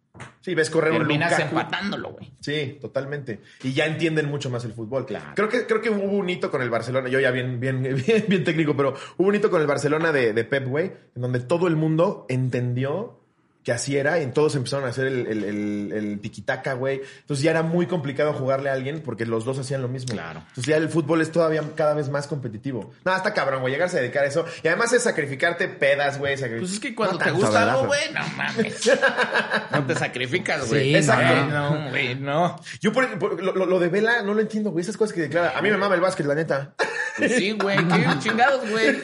[0.41, 1.49] Sí, ves correr un terminas Lukaku.
[1.49, 2.32] empatándolo, güey.
[2.39, 3.41] Sí, totalmente.
[3.63, 5.05] Y ya entienden mucho más el fútbol.
[5.05, 5.32] Claro.
[5.36, 8.25] Creo que, creo que hubo un hito con el Barcelona, yo ya bien, bien, bien,
[8.27, 11.39] bien técnico, pero hubo un hito con el Barcelona de, de Pep, güey, en donde
[11.39, 13.18] todo el mundo entendió
[13.63, 17.02] que así era y todos empezaron a hacer el, el, el, el tiquitaca, güey.
[17.22, 20.13] Entonces ya era muy complicado jugarle a alguien porque los dos hacían lo mismo.
[20.13, 20.39] Claro.
[20.39, 22.91] Entonces ya el fútbol es todavía cada vez más competitivo.
[23.04, 24.45] No, está cabrón, güey, llegarse a dedicar a eso.
[24.63, 26.38] Y además es sacrificarte pedas, güey.
[26.38, 28.89] sacrific- Pues es que cuando No te gusta algo, güey, no mames.
[29.72, 30.84] No te sacrificas, güey.
[30.89, 31.45] Sí, Exacto.
[31.48, 32.60] no, güey, no.
[32.82, 34.82] Yo por, lo- lo de Vela no lo entiendo, güey.
[34.84, 35.58] Esas cosas que declara.
[35.58, 36.74] A mí me mama el básquet, la neta.
[37.17, 38.98] Pues sí, güey, qué chingados, güey.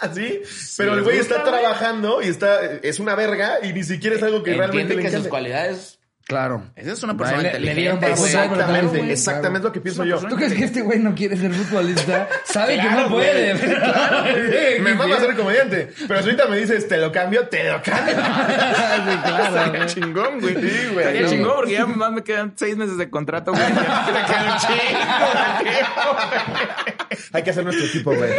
[0.00, 0.42] Así.
[0.76, 1.50] Pero el güey está güey.
[1.52, 5.02] trabajando y está, es una verga y ni siquiera es algo que realmente Entiende le
[5.02, 5.30] que sus encanta.
[5.30, 5.96] cualidades.
[6.26, 6.62] Claro.
[6.76, 8.00] Esa es una persona Le- le inteligente.
[8.06, 8.26] para güey.
[8.30, 10.18] Exactamente, claro, güey, exactamente es lo que pienso yo.
[10.20, 12.28] ¿Tú crees que este güey no quiere ser futbolista?
[12.44, 13.52] Sabe que Claro, no puede.
[13.58, 13.62] güey.
[13.74, 15.92] pero- Me mama ser comediante.
[16.06, 18.14] Pero si ahorita me dices, te lo cambio, te lo cambio.
[18.14, 19.86] Sí, claro, Estaría güey.
[19.86, 20.54] chingón, güey.
[20.54, 20.98] Sí, güey.
[20.98, 21.28] Estaría No.
[21.30, 23.64] chingón porque ya más me quedan seis meses de contrato, güey.
[23.64, 26.96] Ya me queda un chingo de tiempo.
[27.32, 28.32] Hay que hacer nuestro equipo, güey.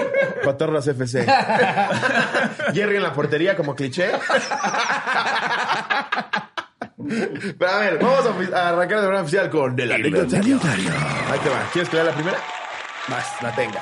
[0.43, 1.25] Cotorros FC.
[2.73, 4.11] Jerry en la portería como cliché.
[6.97, 10.59] Pero a ver, vamos a, arrancar de manera oficial con el anecdotario.
[10.63, 11.69] Ahí te va.
[11.73, 12.37] ¿Quieres que la primera?
[13.07, 13.81] Vas, la tenga.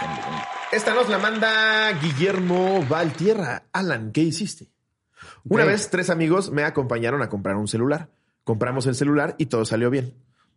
[0.71, 3.63] Esta nos la manda Guillermo Valtierra.
[3.73, 4.71] Alan, ¿qué hiciste?
[5.43, 8.09] Una vez tres amigos me acompañaron a comprar un celular.
[8.43, 10.15] Compramos el celular y todo salió bien.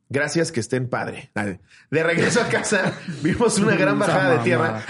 [0.09, 1.31] Gracias, que estén padre.
[1.35, 1.61] Dale.
[1.91, 4.83] De regreso a casa, vimos una gran bajada de tierra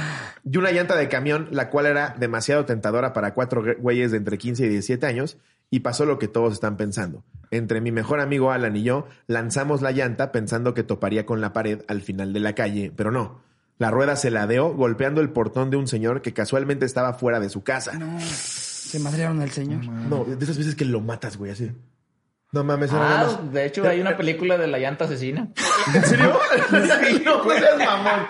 [0.45, 4.17] y una llanta de camión, la cual era demasiado tentadora para cuatro gü- güeyes de
[4.17, 5.39] entre 15 y 17 años,
[5.71, 7.23] y pasó lo que todos están pensando.
[7.51, 11.53] Entre mi mejor amigo Alan y yo, lanzamos la llanta pensando que toparía con la
[11.53, 13.41] pared al final de la calle, pero no.
[13.79, 17.49] La rueda se ladeó golpeando el portón de un señor que casualmente estaba fuera de
[17.49, 17.95] su casa.
[17.95, 19.85] No, se madrearon al señor.
[19.85, 21.71] No, de esas veces que lo matas, güey, así.
[22.55, 23.53] No mames, era nada Ah, más.
[23.55, 25.49] de hecho, hay una película de la llanta asesina.
[25.95, 26.39] ¿En serio?
[26.71, 28.27] Sí, no, seas mamón.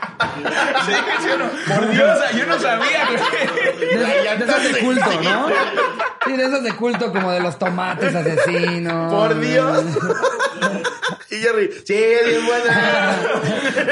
[0.86, 1.74] Sí, sí no.
[1.74, 3.88] Por Dios, yo no sabía, güey.
[3.88, 5.48] De, de esas de culto, ¿no?
[6.24, 9.12] Sí, de esas de culto como de los tomates asesinos.
[9.12, 9.84] Por Dios.
[11.30, 13.16] Y Jerry, sí, es bien buena.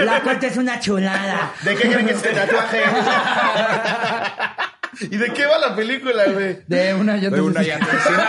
[0.05, 1.53] La corte es una chulada.
[1.63, 2.83] ¿De qué creen que es este tatuaje?
[5.01, 6.59] ¿Y de qué va la película, güey?
[6.67, 8.29] De una llanta De una llanta asesina.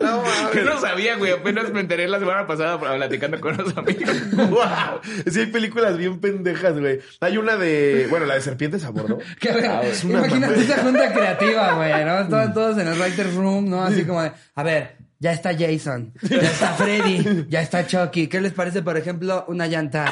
[0.00, 0.22] No.
[0.54, 1.32] Yo no sabía, güey.
[1.32, 4.14] Apenas me enteré la semana pasada platicando con unos amigos.
[4.32, 5.00] Wow.
[5.30, 7.00] Sí, hay películas bien pendejas, güey.
[7.20, 8.06] Hay una de.
[8.10, 9.18] Bueno, la de Serpientes a bordo.
[9.42, 12.20] Ver, Ah, es una imagínate esa junta creativa, güey, ¿no?
[12.20, 13.82] Estaban todos en el writer's room, ¿no?
[13.84, 18.28] Así como de, a ver, ya está Jason, ya está Freddy, ya está Chucky.
[18.28, 20.04] ¿Qué les parece, por ejemplo, una llanta?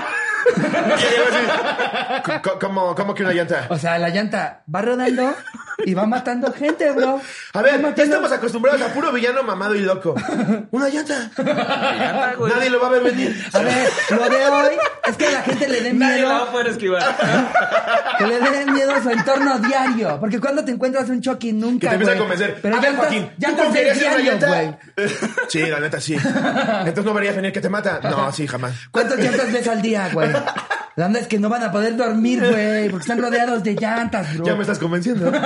[2.24, 3.66] C- c- ¿Cómo, ¿Cómo que una llanta?
[3.70, 5.34] O sea, la llanta va rodando
[5.84, 7.20] y va matando gente, bro.
[7.52, 10.14] A ver, ya estamos acostumbrados a puro villano mamado y loco.
[10.70, 11.30] Una llanta.
[11.36, 12.52] Llanta, güey.
[12.52, 13.44] Nadie lo va a ver venir.
[13.52, 14.74] A ver, lo de hoy
[15.06, 17.02] es que a la gente le dé Nadie la va a miedo, poder esquivar.
[18.18, 20.18] que le dé miedo a su entonno diario.
[20.20, 22.58] Porque cuando te encuentras un Chucky nunca, Que te empieza a convencer.
[22.62, 24.46] Pero a ver, llantas, Joaquín, ¿tú llantas de confiarías en una diario, llanta?
[24.48, 25.08] güey.
[25.48, 26.14] Sí, la neta, sí.
[26.24, 28.00] Entonces no verías venir que te mata.
[28.02, 28.72] No, sí, jamás.
[28.90, 30.30] ¿Cuántas llantas ves al día, güey?
[30.96, 34.34] La onda es que no van a poder dormir, güey, porque están rodeados de llantas,
[34.36, 34.46] bro.
[34.46, 35.32] Ya me estás convenciendo.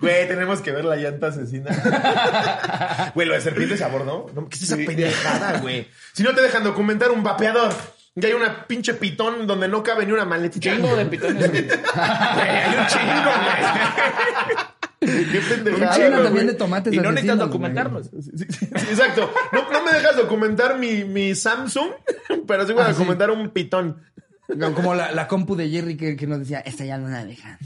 [0.00, 1.70] Güey, tenemos que ver la llanta asesina.
[3.14, 4.26] Güey, lo de serpientes a bordo.
[4.34, 5.88] No, ¿Qué es esa pendejada, güey?
[6.12, 7.72] Si no te dejan documentar un vapeador.
[8.16, 10.74] Y hay una pinche pitón donde no cabe ni una maletita.
[10.74, 11.48] Chingo de pitones.
[11.48, 14.56] Güey, hay un chingo, güey.
[15.32, 15.94] Qué pendejada.
[15.94, 16.24] Hay una güey.
[16.24, 18.10] también de tomates Y no necesitas documentarlos.
[18.10, 19.30] Sí, exacto.
[19.52, 21.90] No, no me dejas documentar mi, mi Samsung,
[22.46, 24.02] pero sí voy a Ah, documentar un pitón.
[24.48, 24.72] güey.
[24.72, 27.58] Como la, la compu de Jerry que, que nos decía, esta ya no la dejan.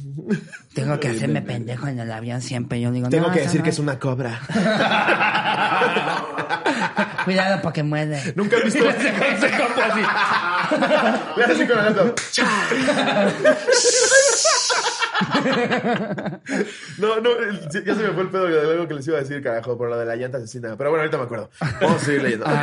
[0.74, 2.80] Tengo que hacerme pendejo en el avión siempre.
[2.80, 4.40] Yo digo, Tengo no, que decir no que es una cobra.
[7.24, 8.32] Cuidado porque muerde.
[8.34, 8.82] Nunca has visto.
[8.82, 9.12] Le haces
[11.50, 12.14] así con la lata.
[16.98, 17.30] No, no,
[17.70, 19.88] ya se me fue el pedo de algo que les iba a decir, carajo, por
[19.88, 20.76] lo de la llanta asesina.
[20.76, 21.50] Pero bueno, ahorita me acuerdo.
[21.80, 22.46] Vamos a seguir leyendo.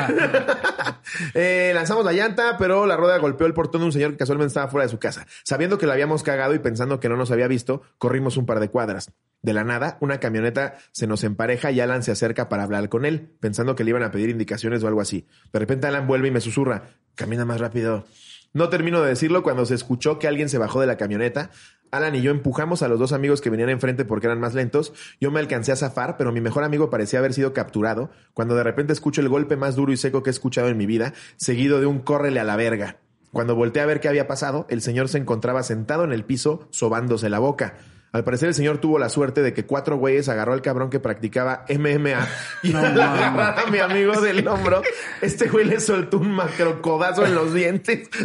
[1.33, 4.49] Eh, lanzamos la llanta, pero la rueda golpeó el portón de un señor que casualmente
[4.49, 5.25] estaba fuera de su casa.
[5.43, 8.59] Sabiendo que la habíamos cagado y pensando que no nos había visto, corrimos un par
[8.59, 9.11] de cuadras.
[9.41, 13.05] De la nada, una camioneta se nos empareja y Alan se acerca para hablar con
[13.05, 15.27] él, pensando que le iban a pedir indicaciones o algo así.
[15.51, 16.83] De repente Alan vuelve y me susurra,
[17.15, 18.05] camina más rápido.
[18.51, 21.51] No termino de decirlo cuando se escuchó que alguien se bajó de la camioneta.
[21.91, 24.93] Alan y yo empujamos a los dos amigos que venían enfrente porque eran más lentos.
[25.19, 28.63] Yo me alcancé a zafar, pero mi mejor amigo parecía haber sido capturado cuando de
[28.63, 31.79] repente escucho el golpe más duro y seco que he escuchado en mi vida, seguido
[31.79, 32.97] de un córrele a la verga.
[33.31, 36.67] Cuando volteé a ver qué había pasado, el señor se encontraba sentado en el piso,
[36.71, 37.75] sobándose la boca.
[38.11, 40.99] Al parecer el señor tuvo la suerte de que cuatro güeyes agarró al cabrón que
[40.99, 42.27] practicaba MMA
[42.63, 44.81] y No, al agarrar a mi amigo del hombro,
[45.21, 48.09] este güey le soltó un macrocodazo en los dientes.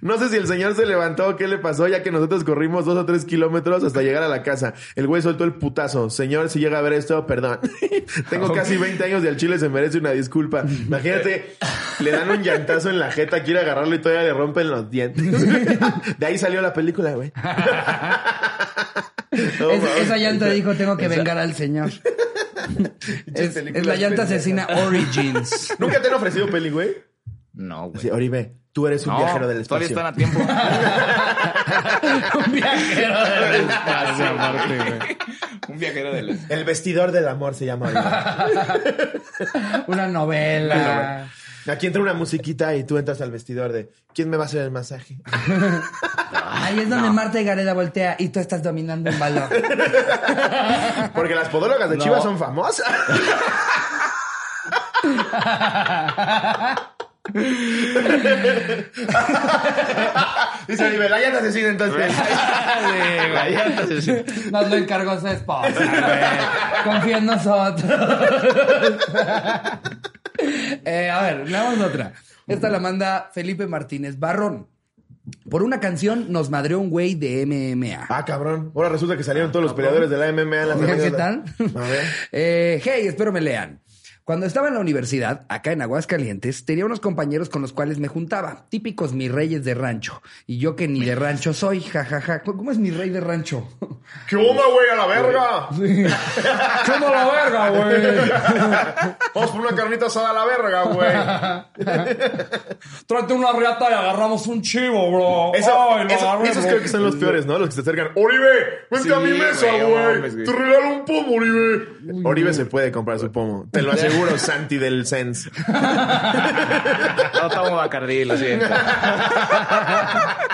[0.00, 2.84] No sé si el señor se levantó o qué le pasó, ya que nosotros corrimos
[2.84, 4.74] dos o tres kilómetros hasta llegar a la casa.
[4.96, 6.10] El güey soltó el putazo.
[6.10, 7.60] Señor, si llega a ver esto, perdón.
[8.30, 10.64] Tengo casi 20 años y al chile se merece una disculpa.
[10.66, 11.56] Imagínate,
[12.00, 16.18] le dan un llantazo en la jeta, quiere agarrarlo y todavía le rompen los dientes.
[16.18, 17.32] De ahí salió la película, güey.
[19.32, 19.96] No, Es- mames.
[20.02, 21.90] esa llanta dijo, tengo que vengar al señor.
[23.34, 25.74] es, es la llanta asesina Origins.
[25.78, 26.90] ¿Nunca te han ofrecido peli, güey?
[27.54, 28.00] No, güey.
[28.02, 29.98] Sí, Oribe, tú eres un No, viajero del Todavía espacio.
[29.98, 30.38] están a tiempo.
[32.46, 35.16] Un viajero del espacio, aparte, güey.
[35.68, 38.02] Un viajero del El vestidor del amor se llama Oribe.
[39.86, 41.28] Una novela.
[41.68, 44.62] Aquí entra una musiquita y tú entras al vestidor de ¿Quién me va a hacer
[44.62, 45.18] el masaje?
[46.32, 49.48] Ahí es donde Marta y Gareda voltea y tú estás dominando un balón.
[51.14, 52.04] Porque las podólogas de No.
[52.04, 52.86] Chivas son famosas.
[60.68, 62.12] Dice Oribe, la llanta asesina entonces.
[63.32, 64.22] La llanta asesina.
[64.50, 65.72] Nos lo encargó su esposa.
[66.84, 67.84] Confía en nosotros.
[70.84, 72.12] Eh, a ver, leamos otra.
[72.46, 74.68] Esta la manda Felipe Martínez Barrón.
[75.48, 78.06] Por una canción nos madreó un güey de MMA.
[78.08, 78.72] Ah, cabrón.
[78.74, 80.62] Ahora resulta que salieron todos los peleadores de la MMA.
[80.62, 81.44] en la ¿Qué tal?
[81.76, 82.04] A ver.
[82.32, 83.80] Eh, hey, espero me lean.
[84.24, 88.06] Cuando estaba en la universidad, acá en Aguascalientes, tenía unos compañeros con los cuales me
[88.08, 90.22] juntaba, típicos mis reyes de rancho.
[90.46, 92.42] Y yo que ni de rancho soy, jajaja.
[92.42, 93.66] ¿Cómo es mi rey de rancho?
[94.28, 94.88] ¿Qué onda, güey?
[94.92, 95.68] A la verga.
[96.86, 98.32] ¡Como la verga, güey!
[99.34, 101.96] Vamos por una carnita asada a la verga, güey.
[103.06, 105.54] Tráete una riata y agarramos un chivo, bro.
[105.54, 106.70] Eso, Ay, eso- agarré, esos bro.
[106.70, 107.58] creo que son los peores, ¿no?
[107.58, 108.08] Los que se acercan.
[108.14, 110.44] Oribe, vente Sí, a mi mesa, güey.
[110.44, 111.88] Te regalo un pomo, Oribe.
[112.24, 113.66] Oribe se puede comprar su pomo.
[113.72, 115.50] Te lo aseguro, Santi del Sense.
[117.42, 118.66] No tomo Bacardí, lo siento.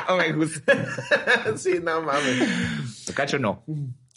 [0.08, 0.72] No me gusta.
[1.56, 3.12] sí, no mames.
[3.14, 3.64] Cacho no.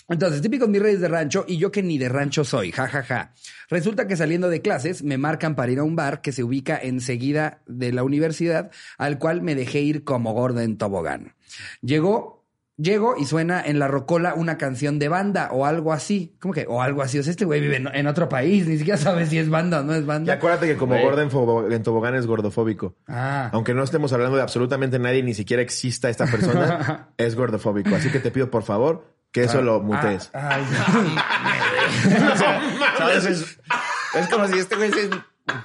[0.07, 3.33] Entonces, típicos mis reyes de rancho y yo que ni de rancho soy, jajaja.
[3.69, 6.77] Resulta que saliendo de clases me marcan para ir a un bar que se ubica
[6.77, 11.35] enseguida de la universidad, al cual me dejé ir como gordo en tobogán.
[11.81, 12.40] Llegó,
[12.81, 16.35] llego y suena en la rocola una canción de banda o algo así.
[16.39, 16.65] ¿Cómo que?
[16.67, 17.19] O algo así.
[17.19, 19.81] O sea, este güey vive en, en otro país, ni siquiera sabe si es banda
[19.81, 20.33] o no es Y banda.
[20.33, 22.95] acuérdate que como gordo en, tobogán es gordofóbico.
[23.07, 23.49] Ah.
[23.53, 27.95] Aunque no estemos hablando de absolutamente nadie, ni siquiera exista esta persona, es gordofóbico.
[27.95, 30.29] Así que te pido, por favor, que eso lo mutees.
[30.33, 30.63] Ah, ay,
[32.97, 33.25] ¿Sabes?
[33.25, 33.59] Es,
[34.15, 35.09] es como si este güey se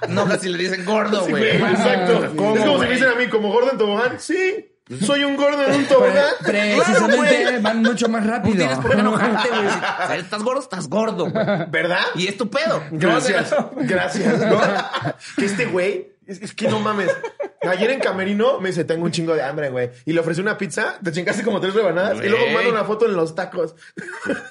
[0.07, 1.57] enoja si le dicen gordo, güey.
[1.57, 2.33] exacto.
[2.35, 4.19] ¿Cómo, es como si me dicen a mí, como gordo en tobogán.
[4.19, 4.71] Sí,
[5.05, 6.25] soy un gordo en un tobogán.
[6.43, 8.55] Claro, precisamente van mucho más No rápido.
[8.57, 10.19] tienes por qué enojarte, güey.
[10.19, 11.45] Estás gordo, estás gordo, güey.
[11.69, 11.99] ¿Verdad?
[12.15, 12.81] Y es tu pedo.
[12.91, 14.39] Gracias, gracias.
[14.39, 14.59] ¿no?
[15.37, 17.09] Que este güey, es, es que no mames.
[17.61, 19.89] Ayer en Camerino me dice, tengo un chingo de hambre, güey.
[20.05, 22.53] Y le ofrecí una pizza, te chingaste como tres rebanadas y luego Güey.
[22.53, 23.75] manda una foto en los tacos.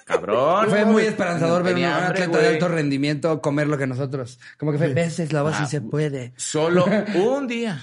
[0.05, 0.69] Cabrón.
[0.69, 2.47] Fue muy esperanzador ver a un atleta de güey.
[2.55, 4.39] alto rendimiento comer lo que nosotros.
[4.59, 6.33] Como que fue, veces la voz sí se puede.
[6.37, 6.85] Solo
[7.15, 7.81] un día.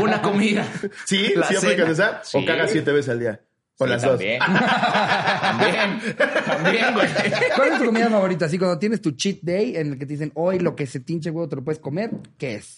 [0.00, 0.66] Una comida.
[1.04, 1.32] ¿Sí?
[1.36, 1.90] La ¿Sí aplicas cena.
[1.92, 2.20] esa?
[2.38, 2.46] ¿O Sí.
[2.46, 3.40] cagas siete veces al día?
[3.76, 4.10] O Sí, las dos.
[4.12, 4.38] también.
[4.40, 6.00] también.
[6.46, 7.08] También, güey.
[7.56, 8.46] ¿Cuál es tu comida favorita?
[8.46, 11.00] Así cuando tienes tu cheat day en el que te dicen, hoy lo que se
[11.00, 12.76] tinche huevo te lo puedes comer, ¿qué es?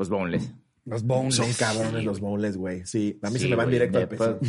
[0.00, 0.50] Los boneless.
[0.86, 1.36] Los boneless.
[1.36, 2.86] Son cabrones los bowls, güey.
[2.86, 4.38] Sí, a mí Sí, se me van güey, directo al peso.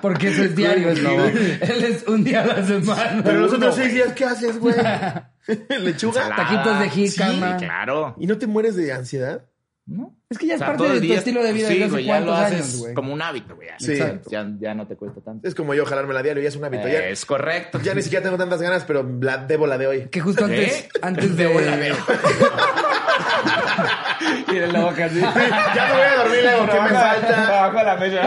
[0.00, 1.24] Porque eso es diario, es lobo.
[1.24, 3.22] Él es un día a la semana.
[3.24, 4.76] Pero los otros seis días, ¿qué haces, güey?
[5.80, 6.28] ¿Lechuga?
[6.36, 7.56] Taquitos de Sí, jícama.
[7.56, 8.14] claro.
[8.18, 9.44] ¿Y no te mueres de ansiedad?
[9.86, 10.16] ¿No?
[10.30, 11.92] Es que ya es O sea, parte de tu estilo de vida sí, desde hace
[11.92, 12.94] güey, ya lo cuántos haces años, güey.
[12.94, 13.68] como un hábito, güey.
[13.78, 13.98] Sí.
[14.30, 15.46] Ya, ya no te cuesta tanto.
[15.46, 16.88] Es como yo jalarme la diario, ya es un hábito.
[16.88, 17.78] Ya, Es correcto.
[17.82, 20.08] ya ni siquiera tengo tantas ganas, pero la, debo la de hoy.
[20.08, 20.88] Que justo antes, ¿Eh?
[21.02, 21.94] antes de...
[24.52, 25.20] Y el lobo casi.
[25.20, 27.58] ya no voy a dormir, Leo, ¿qué me falta?
[27.64, 28.22] Abajo de la mesa.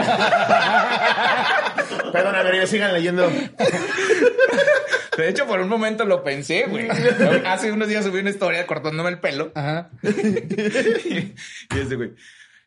[2.12, 3.28] Perdóname, Río, sigan leyendo.
[5.22, 6.88] De hecho, por un momento lo pensé, güey.
[7.46, 9.50] Hace unos días subí una historia cortándome el pelo.
[9.54, 9.90] Ajá.
[10.02, 11.34] y
[11.76, 12.12] ese, güey.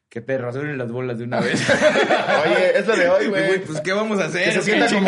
[0.10, 1.66] Que te rasuren las bolas de una vez.
[2.46, 4.44] Oye, es lo de hoy, güey, pues, ¿qué vamos a hacer?
[4.44, 5.08] Que se sienta como.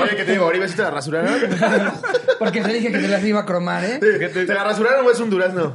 [0.00, 1.40] Oye, que te digo, Oribe, ¿sí te la rasuraron?
[2.38, 3.98] Porque te dije que te las iba a cromar, ¿eh?
[3.98, 5.74] ¿Te la rasuraron o es un durazno?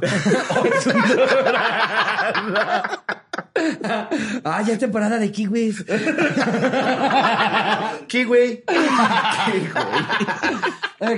[4.44, 5.84] Ah, ya es temporada de kiwis.
[8.08, 8.64] Kiwi.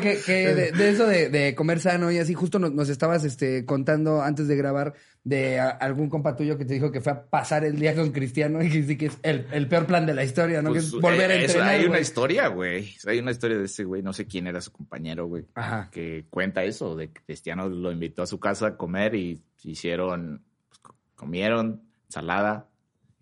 [0.00, 3.24] Que que de, de eso de, de comer sano y así, justo nos, nos estabas
[3.24, 4.92] este, contando antes de grabar
[5.24, 8.10] de a- algún compa tuyo que te dijo que fue a pasar el día con
[8.10, 10.70] Cristiano y que es el, el peor plan de la historia, ¿no?
[10.70, 11.80] Pues, que es volver a eh, eso, entrenar.
[11.80, 12.94] Hay una historia, güey.
[13.06, 15.44] Hay una historia de ese güey, no sé quién era su compañero, güey.
[15.54, 15.88] Ajá.
[15.90, 20.42] Que cuenta eso, de que Cristiano lo invitó a su casa a comer y hicieron,
[20.68, 22.66] pues, co- comieron ensalada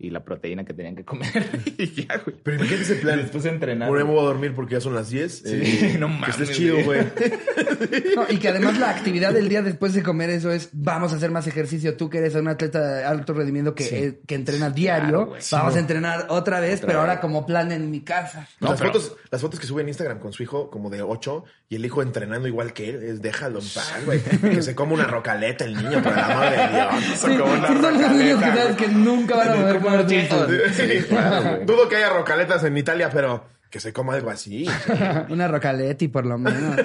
[0.01, 1.27] y la proteína que tenían que comer.
[1.77, 2.37] y ya, güey.
[2.41, 3.17] Pero imagínate ese plan.
[3.19, 3.91] Después de entrenar.
[3.91, 5.39] Me voy a dormir porque ya son las 10.
[5.45, 7.01] Sí, no Que mames, estés chido, güey.
[8.15, 11.17] No, y que además la actividad del día después de comer eso es vamos a
[11.17, 11.95] hacer más ejercicio.
[11.97, 15.75] Tú que eres un atleta de alto rendimiento que, eh, que entrena diario, Claro, vamos
[15.75, 17.09] a entrenar otra vez, Otra pero vez.
[17.09, 18.47] ahora como plan en mi casa.
[18.61, 21.01] No, las, pero- fotos, las fotos que sube en Instagram con su hijo como de
[21.01, 24.19] 8 y el hijo entrenando igual que él, es déjalo en paz, güey.
[24.23, 27.03] Que se come una rocaleta el niño, por el amor de Dios.
[27.19, 29.79] Sí, como una sí son los niños que rocaleta, sabes que nunca van a poder
[29.79, 30.09] comer.
[30.73, 31.59] Sí, claro.
[31.65, 34.67] Dudo que haya rocaletas en Italia, pero que se coma algo así.
[35.29, 36.75] Una rocaletti por lo menos.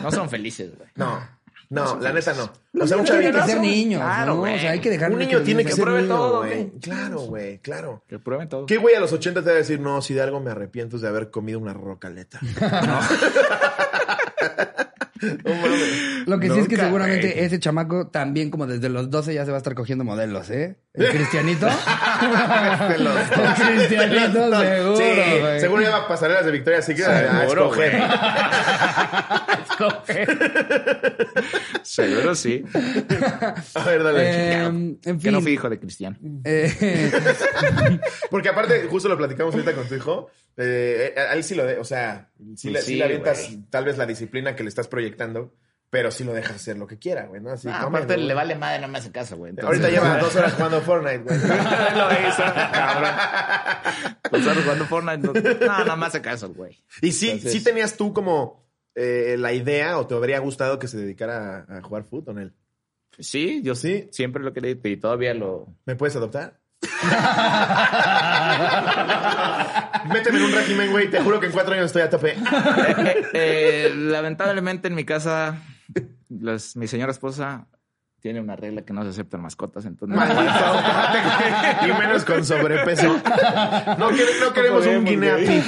[0.00, 0.88] No son felices, güey.
[0.94, 1.20] No,
[1.72, 2.44] no, la neta no.
[2.44, 3.32] O Los sea, un chavito.
[3.32, 4.36] que ser niños, Claro, ¿no?
[4.40, 4.54] güey.
[4.56, 6.70] O sea, hay que dejar Un niño tiene que Que ser pruebe niño, todo, güey.
[6.80, 8.02] Claro, güey, claro.
[8.08, 8.66] Que prueben todo.
[8.66, 10.96] ¿Qué güey a los 80 te va a decir, no, si de algo me arrepiento
[10.96, 12.38] es de haber comido una rocaleta?
[15.22, 16.26] No mames.
[16.26, 17.44] Lo que sí es que seguramente güey.
[17.44, 20.74] ese chamaco también como desde los 12 ya se va a estar cogiendo modelos, ¿eh?
[20.94, 21.66] El cristianito.
[22.98, 25.04] Los El cristianito seguro, Sí,
[25.40, 25.60] güey.
[25.60, 27.70] seguro lleva pasarelas de Victoria Secret a Seguro,
[31.82, 32.64] Seguro sí.
[33.74, 34.22] A ver, dale.
[34.22, 35.32] Eh, en Que fin.
[35.32, 36.16] no fui hijo de Cristiano.
[36.44, 37.10] Eh,
[38.30, 40.30] Porque aparte, justo lo platicamos ahorita con tu hijo.
[40.56, 43.62] Eh, a él sí lo de, o sea, sí, le, sí Sí, le avientas güey.
[43.70, 45.54] tal vez la disciplina que le estás proyectando,
[45.88, 47.50] pero sí lo dejas hacer lo que quiera, güey, ¿no?
[47.52, 49.54] Así, Ah, aparte le vale madre, no me hace caso, güey.
[49.62, 51.38] Ahorita lleva dos horas jugando Fortnite, güey.
[51.38, 51.48] lo
[52.28, 53.10] hizo, cabrón.
[54.30, 55.66] Dos horas jugando Fortnite.
[55.66, 56.82] No, no, no me hace caso, güey.
[57.00, 58.61] Y sí, Entonces- sí tenías tú como
[58.94, 62.52] eh, la idea o te habría gustado que se dedicara a, a jugar fútbol, él.
[63.18, 64.08] Sí, yo Sí.
[64.10, 65.74] Siempre lo quería y todavía lo...
[65.84, 66.60] ¿Me puedes adoptar?
[70.12, 71.10] Méteme en un régimen, güey.
[71.10, 72.32] Te juro que en cuatro años estoy a tope.
[72.32, 75.62] Eh, eh, lamentablemente en mi casa,
[76.28, 77.68] mi señora esposa
[78.22, 80.16] tiene una regla que no se aceptan mascotas, entonces...
[81.82, 83.08] y menos con sobrepeso.
[83.98, 85.36] No, quere- no queremos un guinea.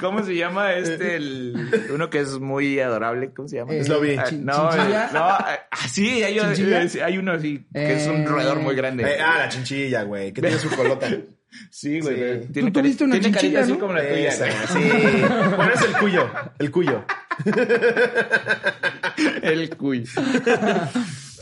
[0.00, 1.14] ¿Cómo se llama este?
[1.16, 3.30] El, uno que es muy adorable.
[3.32, 3.72] ¿Cómo se llama?
[3.74, 4.16] Eh, Slobby.
[4.16, 4.78] Ah, no, eh,
[5.12, 7.06] no, eh, ah, sí, hay, ¿Chinchilla?
[7.06, 9.04] hay uno así, que es un Eh, roedor muy grande.
[9.04, 10.32] Eh, ah, la chinchilla, güey.
[10.32, 11.06] Que tiene su colota.
[11.70, 12.42] sí, güey.
[12.52, 12.60] sí.
[12.60, 14.28] Tú tuviste una tiene chinchilla, así como la tuya.
[14.28, 14.80] Esa, sí.
[15.56, 16.28] Bueno, es el cuyo.
[16.58, 17.04] El cuyo.
[19.42, 20.08] El cuy.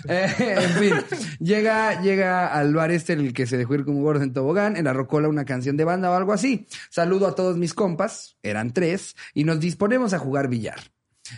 [0.09, 0.95] Eh, en fin,
[1.41, 4.79] llega, llega al bar este en el que se dejó ir como gordo en tobogán,
[4.79, 6.67] en la rocola una canción de banda o algo así.
[6.89, 10.81] Saludo a todos mis compas, eran tres, y nos disponemos a jugar billar.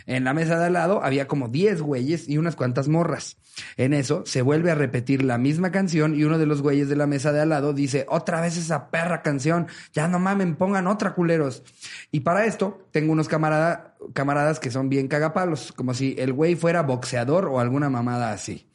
[0.06, 3.36] En la mesa de al lado había como 10 güeyes y unas cuantas morras.
[3.76, 6.96] En eso se vuelve a repetir la misma canción y uno de los güeyes de
[6.96, 10.86] la mesa de al lado dice, otra vez esa perra canción, ya no mamen, pongan
[10.86, 11.62] otra culeros.
[12.10, 16.54] Y para esto tengo unos camarada, camaradas que son bien cagapalos, como si el güey
[16.54, 18.71] fuera boxeador o alguna mamada así.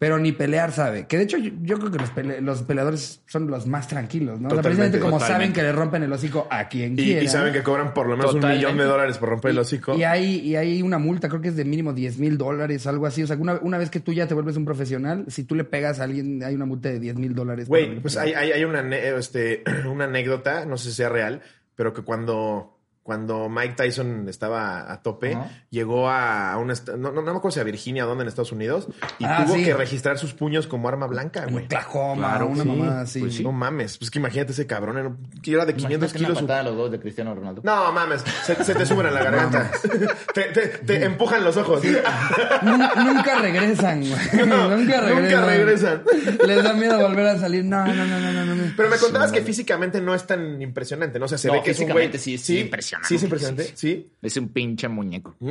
[0.00, 1.06] Pero ni pelear sabe.
[1.06, 4.40] Que de hecho yo, yo creo que los, pele- los peleadores son los más tranquilos,
[4.40, 4.48] ¿no?
[4.48, 7.22] O sea, precisamente como saben que le rompen el hocico a quien Y, quiera.
[7.22, 9.94] y saben que cobran por lo menos un millón de dólares por romper el hocico.
[9.94, 13.04] Y hay, y hay una multa, creo que es de mínimo 10 mil dólares, algo
[13.04, 13.22] así.
[13.22, 15.64] O sea, una, una vez que tú ya te vuelves un profesional, si tú le
[15.64, 17.68] pegas a alguien, hay una multa de 10 mil dólares.
[17.68, 21.42] Güey, pues hay, hay, hay una, este, una anécdota, no sé si sea real,
[21.76, 22.79] pero que cuando,
[23.10, 25.36] cuando Mike Tyson estaba a tope,
[25.68, 26.74] llegó a una...
[26.96, 28.86] No, no, no me acuerdo si a Virginia o dónde en Estados Unidos,
[29.18, 29.64] y Ah, tuvo sí.
[29.64, 31.64] que registrar sus puños como arma blanca, güey.
[31.64, 33.20] Oklahoma, Claro, una Sí, así.
[33.20, 33.98] pues no mames.
[33.98, 35.10] Pues que imagínate ese cabrón, era-
[35.42, 36.38] que era de 500 Imagínate una kilos.
[36.38, 37.62] su- a los dos de Cristiano Ronaldo.
[37.64, 39.72] No mames, se, se te suben a la garganta.
[40.34, 41.82] te, te- te empujan los ojos.
[41.82, 44.46] Nun- Nunca regresan, güey.
[44.46, 45.22] No, nunca regresan.
[45.24, 46.02] nunca regresan.
[46.46, 47.64] Les da miedo volver a salir.
[47.64, 48.54] No, no, no, no, no.
[48.54, 48.72] no.
[48.76, 51.24] Pero me contabas que físicamente no es tan impresionante, ¿no?
[51.24, 52.06] O sea, se No, ve que es un güey...
[52.08, 52.99] físicamente sí es impresionante.
[53.02, 54.12] Sí, es impresionante, sí.
[54.22, 55.34] Es un pinche muñeco.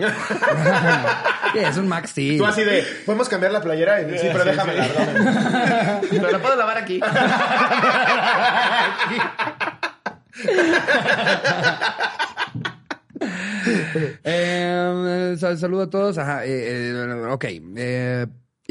[1.52, 2.38] Sí, es un Max Steel.
[2.38, 4.00] Tú así de, ¿podemos cambiar la playera?
[4.02, 6.00] Sí, pero déjame la abdomen.
[6.12, 7.00] Pero la puedo lavar aquí.
[14.24, 16.18] Eh, sal- saludo a todos.
[16.18, 17.46] Ajá, eh, eh, ok.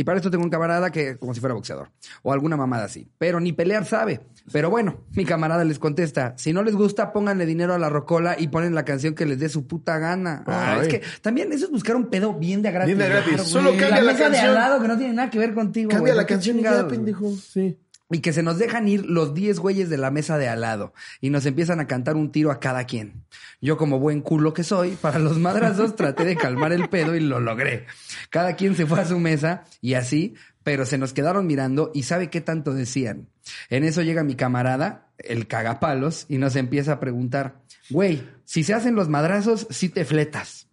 [0.01, 1.91] Y para esto tengo un camarada que como si fuera boxeador.
[2.23, 3.11] O alguna mamada así.
[3.19, 4.21] Pero ni pelear sabe.
[4.53, 6.35] Pero bueno, mi camarada les contesta.
[6.39, 9.41] Si no les gusta, pónganle dinero a la rocola y ponen la canción que les
[9.41, 10.45] dé su puta gana.
[10.47, 12.97] Ah, es que también eso es buscar un pedo bien de gratis.
[12.97, 13.29] Bien de gratis.
[13.35, 14.47] Claro, Solo cambia la mesa de canción.
[14.47, 15.91] al lado que no tiene nada que ver contigo.
[15.91, 16.17] Cambia güey.
[16.23, 17.33] la ¿Qué canción y ya, pendejo.
[17.33, 17.77] Sí.
[18.11, 20.95] Y que se nos dejan ir los 10 güeyes de la mesa de al lado
[21.21, 23.25] y nos empiezan a cantar un tiro a cada quien.
[23.61, 27.21] Yo como buen culo que soy, para los madrazos traté de calmar el pedo y
[27.21, 27.87] lo logré.
[28.31, 32.05] Cada quien se fue a su mesa y así, pero se nos quedaron mirando y
[32.05, 33.29] sabe qué tanto decían.
[33.71, 38.75] En eso llega mi camarada, el cagapalos, y nos empieza a preguntar, güey, si se
[38.75, 40.67] hacen los madrazos, sí te fletas.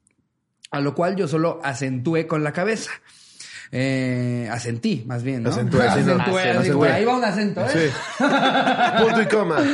[0.71, 2.91] A lo cual yo solo acentué con la cabeza.
[3.71, 5.49] Eh, asentí, más bien, ¿no?
[5.49, 5.87] Acentué.
[5.87, 7.69] Acentué, ahí va un acento, ¿eh?
[7.73, 7.89] Sí.
[9.01, 9.57] Punto y coma.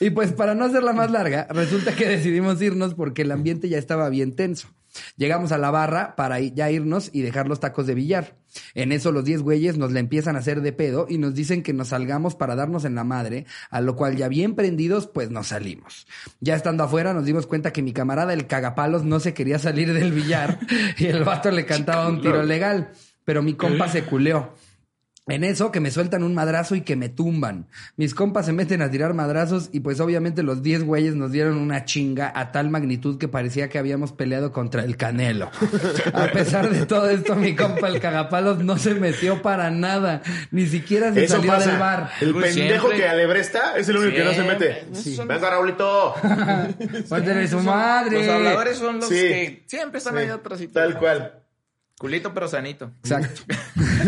[0.00, 3.78] Y pues para no hacerla más larga, resulta que decidimos irnos porque el ambiente ya
[3.78, 4.68] estaba bien tenso.
[5.16, 8.36] Llegamos a la barra para ya irnos y dejar los tacos de billar.
[8.74, 11.62] En eso los 10 güeyes nos la empiezan a hacer de pedo y nos dicen
[11.62, 15.30] que nos salgamos para darnos en la madre, a lo cual ya bien prendidos pues
[15.30, 16.06] nos salimos.
[16.40, 19.92] Ya estando afuera nos dimos cuenta que mi camarada el cagapalos no se quería salir
[19.92, 20.58] del billar
[20.98, 22.92] y el vato le cantaba un tiro legal,
[23.24, 24.54] pero mi compa se culeó.
[25.26, 27.66] En eso que me sueltan un madrazo y que me tumban.
[27.96, 31.56] Mis compas se meten a tirar madrazos y pues obviamente los 10 güeyes nos dieron
[31.56, 35.50] una chinga a tal magnitud que parecía que habíamos peleado contra el Canelo.
[36.12, 40.20] A pesar de todo esto, mi compa el cagapalos no se metió para nada.
[40.50, 42.10] Ni siquiera se Eso salió del bar.
[42.20, 42.98] El Pues pendejo siempre.
[42.98, 44.84] que alebresta es el único que no se mete.
[44.92, 45.16] Sí.
[45.26, 46.14] Venga, Raulito.
[47.08, 48.18] Cuéntale su madre.
[48.18, 49.14] Los habladores son los Sí.
[49.14, 51.40] que siempre están Sí, ahí atrás y Tal cual.
[51.98, 52.92] Culito pero sanito.
[53.02, 53.42] Exacto.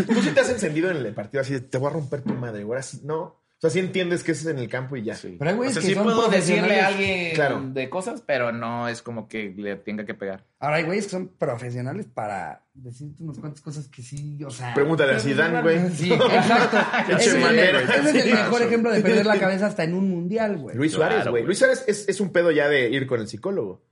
[0.07, 2.33] Tú sí te has encendido en el partido así de, te voy a romper tu
[2.33, 2.63] madre.
[2.63, 3.37] Ahora sí, no.
[3.57, 5.17] O sea, sí entiendes que eso es en el campo y ya.
[5.19, 6.83] Pero hay O güeyes sea, que sí son puedo decirle profesionales.
[6.83, 7.61] a alguien Claro.
[7.73, 10.45] de cosas, pero no es como que le tenga que pegar.
[10.59, 14.75] Ahora hay güeyes que son profesionales para decirte unas cuantas cosas que sí, o sea.
[14.75, 15.89] Pregúntale a Zidane, güey.
[15.89, 16.77] Sí, exacto.
[17.17, 17.81] Ese es el, manera.
[17.81, 18.31] ese es el Sí.
[18.33, 20.75] mejor ejemplo de perder la cabeza hasta en un mundial, güey.
[20.75, 21.31] Luis Suárez, güey.
[21.31, 21.43] güey.
[21.45, 23.86] Luis Suárez es, es un pedo ya de ir con el psicólogo.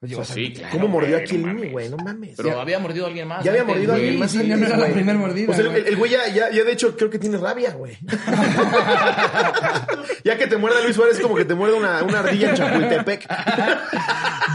[0.00, 1.72] Oye, O o sea, sea, sí, claro, ¿Cómo mordió niño, mames.
[1.72, 1.88] güey?
[1.88, 2.34] No mames.
[2.36, 3.42] Pero Ya- había mordido a alguien más.
[3.44, 4.30] Ya había mordido a alguien más.
[4.30, 4.92] sí, ya no era la güey.
[4.94, 6.10] primer mordida, O sea, el, güey.
[6.12, 7.98] ya, ya, ya de hecho creo que tiene rabia, güey.
[10.24, 12.56] ya que te muerda Luis Suárez es como que te muerde una, una ardilla en
[12.56, 13.26] Chapultepec.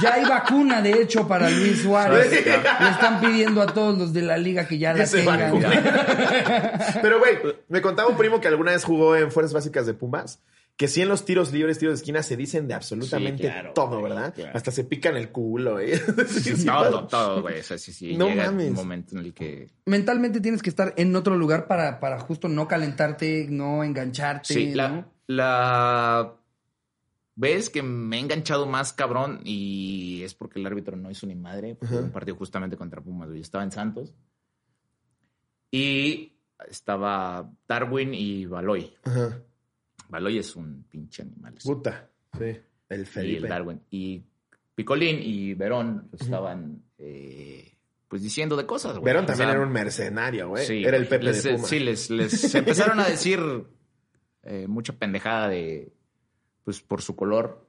[0.02, 2.28] Ya hay vacuna, de hecho, para Luis Suárez.
[2.30, 2.40] Sí.
[2.44, 5.62] Le están pidiendo a todos los de la liga que ya la tengan.
[7.02, 7.38] Pero, güey,
[7.70, 10.42] me contaba un primo que alguna vez jugó en Fuerzas Básicas de Pumas.
[10.76, 13.74] Que sí en los tiros libres, tiros de esquina, se dicen de absolutamente Sí, claro,
[13.74, 14.34] todo, güey, ¿verdad?
[14.34, 14.52] claro.
[14.58, 15.96] Hasta se pican el culo, güey.
[16.28, 17.60] Sí, sí, Todo, todo, güey.
[17.60, 18.18] O sea, sí, sí.
[18.18, 18.70] No llega mames.
[18.70, 19.70] un momento en el que.
[19.86, 24.52] Mentalmente tienes que estar en otro lugar para, para justo no calentarte, no engancharte.
[24.54, 25.06] Sí, la, ¿no?
[25.28, 26.34] la
[27.36, 31.36] vez que me he enganchado más cabrón y es porque el árbitro no hizo ni
[31.36, 31.78] madre.
[31.84, 33.28] Fue un partido justamente contra Pumas.
[33.28, 33.40] güey.
[33.40, 34.12] Yo estaba en Santos
[35.72, 36.34] y
[36.68, 38.92] estaba Darwin y Baloy.
[39.04, 39.40] Ajá.
[40.14, 41.56] Baloy es un pinche animal.
[41.64, 42.10] Puta.
[42.38, 42.44] Sí.
[42.46, 43.48] El y el Felipe.
[43.48, 43.82] Darwin.
[43.90, 44.24] Y
[44.76, 47.76] Picolín y Verón estaban eh,
[48.08, 49.06] pues diciendo de cosas, güey.
[49.06, 50.66] Verón O también sea, era un mercenario, güey.
[50.66, 51.08] sí, era el.
[51.08, 51.68] Pepe Les- de Pumas.
[51.70, 53.40] Sí, les, les empezaron a decir
[54.44, 55.92] eh, mucha pendejada de
[56.64, 57.68] pues por su color.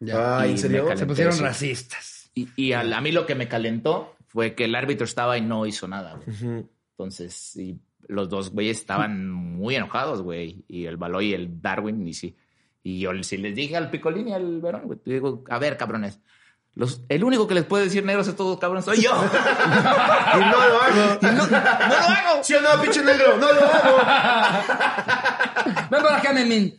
[0.00, 0.40] Ya.
[0.40, 0.96] Ah, Y ¿en serio?
[0.96, 1.42] Se pusieron sí.
[1.42, 2.30] racistas.
[2.34, 5.66] Y, y a, mí lo que me calentó fue que el árbitro estaba y no
[5.66, 6.64] hizo nada, güey.
[6.92, 7.78] Entonces, y
[8.08, 10.64] los dos güeyes estaban muy enojados, güey.
[10.66, 12.36] Y el Baloy y el Darwin, y sí.
[12.82, 14.98] Y yo sí les dije al Picolín y al Verón, güey.
[15.04, 16.20] Digo, a ver, cabrones.
[16.74, 19.10] Los, el único que les puede decir negros a todos cabrones soy yo.
[20.34, 21.18] Y no lo hago.
[21.22, 22.44] no, no lo hago.
[22.44, 23.36] ¿Sí o no, pinche negro?
[23.38, 23.96] No lo hago.
[25.90, 26.74] Ven para acá, Memín.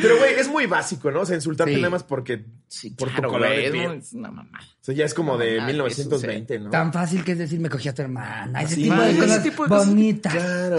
[0.00, 1.20] Pero, güey, es muy básico, ¿no?
[1.20, 1.80] O sea, insultarte Sí.
[1.80, 2.44] nada más porque
[2.74, 4.58] Sí, por tu claro, color güey, de es es una mamá.
[4.62, 6.70] O sea, ya es como de Ah, 1920, ¿no?
[6.70, 8.62] Tan fácil que es decir, me cogí a tu hermana.
[8.62, 9.88] Ese Sí, tipo de ese cosas tipo de cosas.
[9.88, 10.32] bonitas.
[10.32, 10.76] Claro.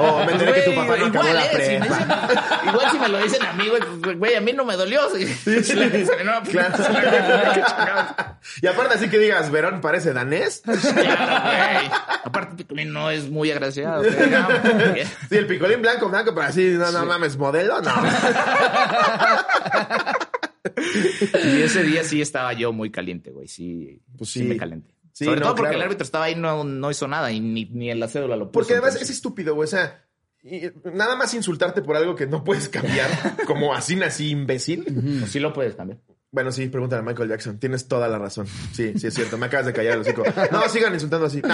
[0.00, 1.96] O me enteré que tu papá no acabó igual, la eh, si me prepa.
[1.96, 4.74] dicen- igual si me lo dicen a mí, güey, pues, güey, a mí no me
[4.74, 5.02] dolió.
[5.16, 5.24] Sí,
[5.62, 5.74] sí,
[6.24, 6.84] no, pues, Claro.
[8.60, 10.62] Y aparte así que digas, Verón parece danés.
[10.64, 11.90] Claro, güey.
[12.24, 14.02] Aparte, Picolín no es muy agraciado.
[14.02, 14.48] güey, no,
[14.90, 15.04] güey.
[15.28, 17.92] Sí, el picolín blanco, blanco, pero así, no, no mames, modelo, no.
[21.44, 23.48] Y ese día sí estaba yo muy caliente, güey.
[23.48, 24.40] Sí, Pues sí.
[24.40, 24.44] sí.
[24.46, 24.94] me calenté.
[25.12, 25.76] Sí, Sobre no, todo porque claro.
[25.78, 28.46] el árbitro estaba ahí no, no hizo nada y ni, ni en la cédula lo
[28.46, 28.52] puso.
[28.52, 29.66] Porque además es estúpido, güey.
[29.66, 30.04] O sea,
[30.42, 33.08] y- nada más insultarte por algo que no puedes cambiar,
[33.46, 34.84] como así nací imbécil.
[35.20, 36.00] Pues sí lo puedes cambiar.
[36.32, 37.60] Bueno, sí, pregúntale a Michael Jackson.
[37.60, 38.48] Tienes toda la razón.
[38.72, 39.38] Sí, sí es cierto.
[39.38, 40.24] Me acabas de callar el hocico.
[40.50, 41.40] No, sigan insultando así.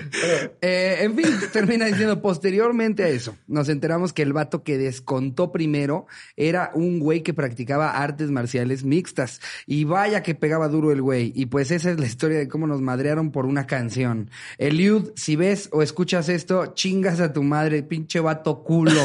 [0.62, 5.52] Eh, en fin, termina diciendo, posteriormente a eso, nos enteramos que el vato que descontó
[5.52, 6.06] primero
[6.36, 9.40] era un güey que practicaba artes marciales mixtas.
[9.66, 11.32] Y vaya que pegaba duro el güey.
[11.34, 14.30] Y pues esa es la historia de cómo nos madrearon por una canción.
[14.58, 19.00] Eliud, si ves o escuchas esto, chingas a tu madre, pinche vato culo.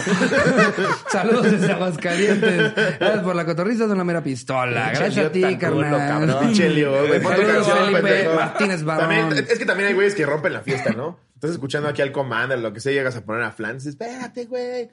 [1.12, 2.74] Saludos desde Aguascalientes.
[3.00, 4.92] Gracias por la cotorriza de una mera pistola.
[4.94, 6.40] Gracias a ti, culo, carnal.
[6.42, 6.56] güey.
[6.56, 8.36] Saludos, Felipe pendejo.
[8.36, 9.10] Martínez Barón.
[9.10, 11.20] También, es que también hay güeyes que rompen la fiesta, ¿no?
[11.36, 13.84] Estás escuchando aquí al Commander, lo que sea, llegas a poner a Flans.
[13.84, 14.90] dices, Espérate, güey.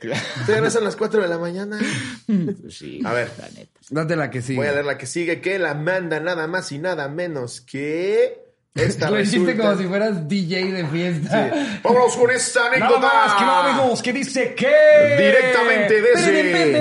[0.60, 1.78] No son las 4 de la mañana.
[2.26, 3.30] Pues sí, A ver.
[3.38, 3.80] la neta.
[3.90, 4.58] Date la que sigue.
[4.58, 8.41] Voy a leer la que sigue, que la manda nada más y nada menos que
[8.74, 11.50] esta Lo hiciste resulta- como si fueras DJ de fiesta.
[11.82, 13.00] Vámonos con esta anécdota.
[13.00, 15.16] Nada más, que no, amigos, que dice que...
[15.18, 16.80] Directamente desde...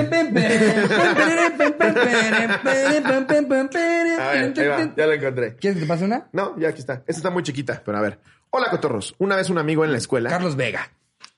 [4.20, 5.56] A ver, ahí va, ya la encontré.
[5.56, 6.28] ¿Quieres que te pase una?
[6.32, 6.94] No, ya aquí está.
[7.08, 8.20] Esta está muy chiquita, pero a ver.
[8.52, 9.16] Hola, cotorros.
[9.18, 10.92] Una vez un amigo en la escuela Carlos Vega.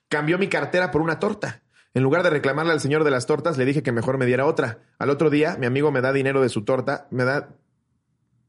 [0.08, 1.60] cambió mi cartera por una torta.
[1.94, 4.46] En lugar de reclamarle al señor de las tortas, le dije que mejor me diera
[4.46, 4.78] otra.
[4.98, 7.50] Al otro día, mi amigo me da dinero de su torta, me da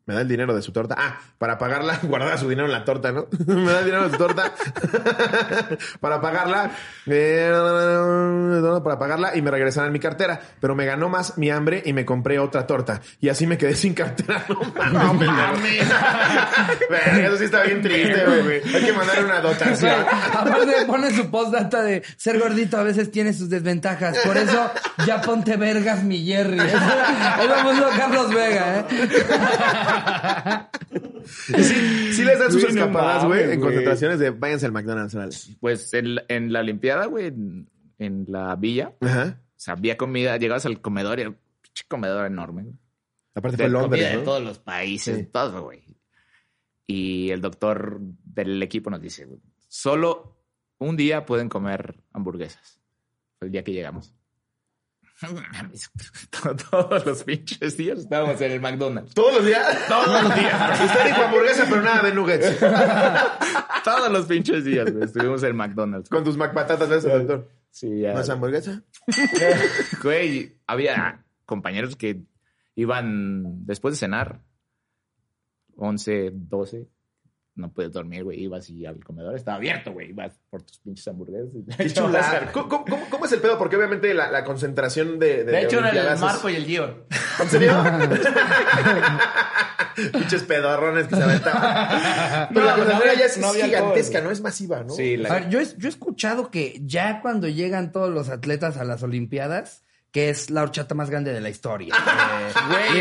[0.06, 0.96] me da el dinero de su torta.
[0.98, 3.28] Ah, para pagarla, guardaba su dinero en la torta, ¿no?
[3.48, 4.54] me da el dinero de su torta
[6.00, 6.72] para pagarla,
[7.08, 7.52] eh,
[8.84, 10.40] para pagarla y me regresaron mi cartera.
[10.60, 13.02] Pero me ganó más mi hambre y me compré otra torta.
[13.20, 14.46] Y así me quedé sin cartera.
[14.48, 15.82] No mames.
[17.18, 18.62] Eso sí está bien triste, güey.
[18.76, 20.06] Hay que mandar una dotación.
[20.34, 24.18] Aparte pone su postdata de ser gordito a veces tiene sus desventajas.
[24.20, 24.72] Por eso
[25.06, 26.60] ya ponte vergas mi Jerry.
[26.60, 28.86] Ahí vamos a Carlos Vega, ¿eh?
[31.26, 31.54] Sí,
[32.14, 35.36] sí les dan sus escapadas, güey, en concentraciones de váyanse al McDonald's, órale.
[35.60, 39.42] Pues en, la- en la Olimpiada, güey, en, en la villa, Ajá.
[39.42, 42.64] o sea, había comida, llegabas al comedor y era un pinche comedor enorme.
[42.64, 42.76] güey.
[43.34, 45.26] Aparte De fue Londres, comida de todos los países, Sí.
[45.26, 45.84] todo, güey.
[46.88, 49.28] Y el doctor del equipo nos dice,
[49.68, 50.38] solo
[50.78, 52.80] un día pueden comer hamburguesas.
[53.40, 54.14] Fue el día que llegamos.
[56.72, 59.14] Todos los pinches días estábamos en el McDonald's.
[59.14, 59.88] ¿Todos los días?
[59.88, 60.82] Todos los días.
[60.86, 62.60] Usted dijo hamburguesa, pero nada de nuggets.
[63.84, 65.06] Todos los pinches días, güey.
[65.06, 66.10] Estuvimos en el McDonald's.
[66.10, 67.50] Con tus McPatatas, ¿ves, doctor?
[67.70, 68.14] Sí, ya.
[68.14, 68.84] ¿No es hamburguesa?
[70.04, 72.24] Güey, había compañeros que
[72.76, 74.42] iban después de cenar,
[75.78, 76.88] 11, 12,
[77.56, 78.44] no puedes dormir, güey.
[78.44, 80.10] Ibas y al comedor estaba abierto, güey.
[80.10, 81.50] Ibas por tus pinches hamburguesas.
[81.78, 82.52] Qué chulada.
[82.52, 83.58] ¿Cómo, cómo- cómo es el pedo?
[83.58, 85.44] Porque obviamente la, la concentración de.
[85.46, 87.06] De, De hecho, era el Marco y el Gio.
[87.42, 87.72] ¿En serio?
[90.12, 92.50] Pinches pedorrones que se aventaban.
[92.54, 94.24] Pero No, la concentración ya es no gigantesca, todo.
[94.28, 94.32] ¿no?
[94.32, 94.90] Es masiva, ¿no?
[94.94, 95.30] Sí, A la...
[95.36, 99.04] ver, yo, he- yo he escuchado que ya cuando llegan todos los atletas a las
[99.04, 99.85] Olimpiadas,
[100.16, 101.94] que es la horchata más grande de la historia.
[102.06, 103.00] Eh, Güey,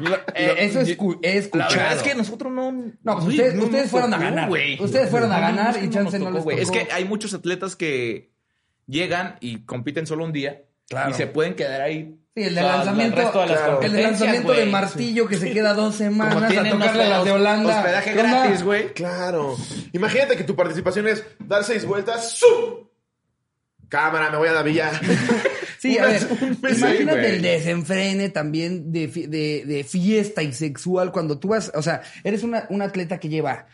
[0.00, 1.74] digo, eh, eso es escu- he La escuchado.
[1.76, 2.72] verdad es que nosotros no...
[2.72, 4.48] No, pues ustedes, no ustedes nos fueron a ganar.
[4.48, 4.82] güey.
[4.82, 6.60] Ustedes fueron a No, ganar y no chance no les tocó, güey.
[6.60, 8.32] Es que hay muchos atletas que
[8.86, 11.10] llegan y compiten solo un día Claro.
[11.10, 12.18] y se pueden quedar ahí.
[12.34, 13.80] Sí, el de lanzamiento, de claro.
[13.80, 17.78] el de lanzamiento de martillo que se queda dos semanas a tocarle las de Holanda.
[17.78, 18.92] hospedaje gratis, güey.
[18.92, 19.56] Claro.
[19.94, 22.36] Imagínate que tu participación es dar seis vueltas.
[22.38, 22.86] ¡Zum!
[23.88, 24.90] Cámara, me voy a la villa.
[25.78, 26.22] Sí, a ver,
[26.74, 32.00] imagínate el desenfrene también de, de, de fiesta y sexual cuando tú vas, o sea,
[32.24, 33.66] eres una, un atleta que lleva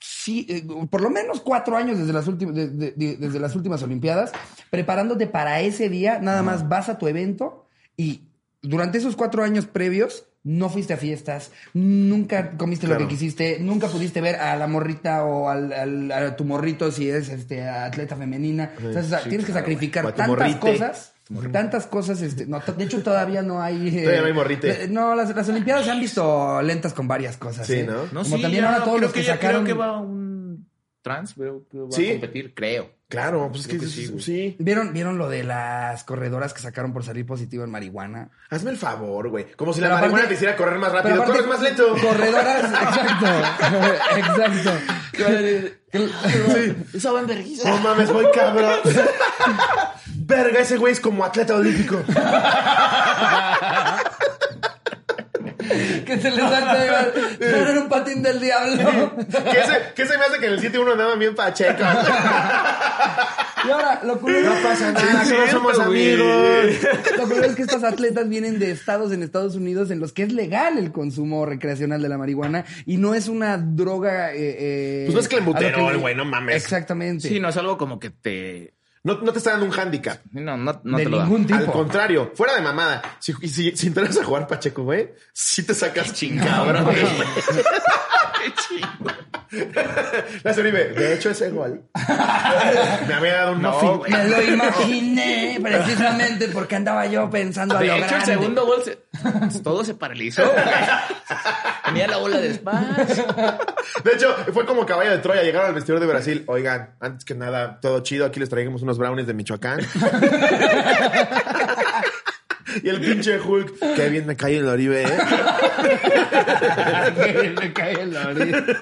[0.00, 3.54] sí, eh, por lo menos cuatro años desde las, últimas, de- de- de- desde las
[3.54, 4.32] últimas Olimpiadas,
[4.70, 7.66] preparándote para ese día, nada más vas a tu evento
[7.96, 8.22] y
[8.60, 13.88] durante esos cuatro años previos no fuiste a fiestas, nunca comiste lo que quisiste, nunca
[13.88, 18.14] pudiste ver a la morrita o al, al- a tu morrito si es este, atleta
[18.16, 18.72] femenina.
[18.78, 20.58] O sea, tienes que sacrificar tantas morrite.
[20.60, 21.10] cosas.
[21.52, 23.88] Tantas cosas, este, no, de hecho todavía no hay...
[23.96, 24.84] eh, Todavía no hay morrite.
[24.84, 27.66] eh, No, las, las Olimpiadas se han visto lentas con varias cosas.
[27.66, 27.84] Sí, ¿eh?
[27.88, 28.02] ¿no?
[28.12, 29.64] No, Como sí, también ya, ahora todos creo los que, sacaron...
[29.64, 30.68] Creo que va un
[31.00, 32.08] trans, creo que va Sí.
[32.08, 32.90] a competir, creo.
[33.14, 34.56] Claro, pues es que, que sí, sí, sí.
[34.58, 38.30] ¿Vieron, ¿Vieron lo de las corredoras que sacaron por salir positivo en marihuana?
[38.50, 39.52] Hazme el favor, güey.
[39.52, 41.14] Como si Pero la marihuana te hiciera correr más rápido.
[41.22, 41.96] aparte, Corres más lento.
[42.02, 43.26] Corredoras, exacto.
[45.92, 46.84] exacto.
[46.92, 47.68] Esa va en vergüenza.
[47.70, 48.80] No mames, voy cabrón.
[50.26, 52.02] Verga, ese güey es como atleta olímpico.
[56.14, 59.14] Que se les da en un patín del diablo.
[59.18, 59.34] ¿Qué
[59.64, 61.82] se, qué se me hace que en el 7-1 andaban bien pacheco?
[63.66, 66.74] Y ahora, lo curioso, No pasa nada, Sí, que no es somos amigos.
[67.16, 70.22] lo curioso es que estos atletas vienen de estados en Estados Unidos en los que
[70.24, 74.34] es legal el consumo recreacional de la marihuana y no es una droga.
[74.34, 76.56] Eh, eh, Pues no es clenbuterol, güey, no mames.
[76.56, 77.26] Exactamente.
[77.26, 78.74] Sí, no es algo como que te.
[79.04, 80.18] No, no te está dando un handicap.
[80.32, 81.24] No, no, no de te lo da.
[81.24, 81.58] ningún tipo.
[81.58, 83.02] Al contrario, fuera de mamada.
[83.18, 86.72] Si, si, si entras a jugar Pacheco, güey, sí te sacas chingado.
[90.42, 91.82] La Uribe, de hecho ese gol
[93.08, 94.10] me había dado un No, güey.
[94.10, 98.26] Me lo imaginé precisamente porque andaba yo pensando a De lo hecho, el grande.
[98.26, 98.98] segundo gol, se-
[99.62, 100.42] todo se paralizó.
[100.42, 100.64] güey.
[101.84, 103.24] Tenía la bola de espacio.
[104.02, 105.42] De hecho, fue como caballo de Troya.
[105.42, 106.42] Llegaron al vestidor de Brasil.
[106.46, 108.26] Oigan, antes que nada, todo chido.
[108.26, 109.80] Aquí les traigamos unos brownies de Michoacán.
[112.82, 113.78] y el pinche Hulk.
[113.96, 115.18] Qué bien me cae el Oribe, ¿eh?
[117.60, 118.64] Me cae en la orilla.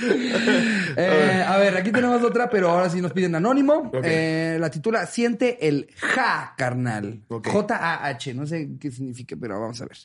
[0.00, 3.90] Eh, a ver, aquí tenemos otra, pero ahora sí nos piden anónimo.
[4.04, 7.22] Eh, la titula Siente el Ja, carnal.
[7.28, 8.34] J-A-H.
[8.34, 9.96] No sé qué significa, pero vamos a ver.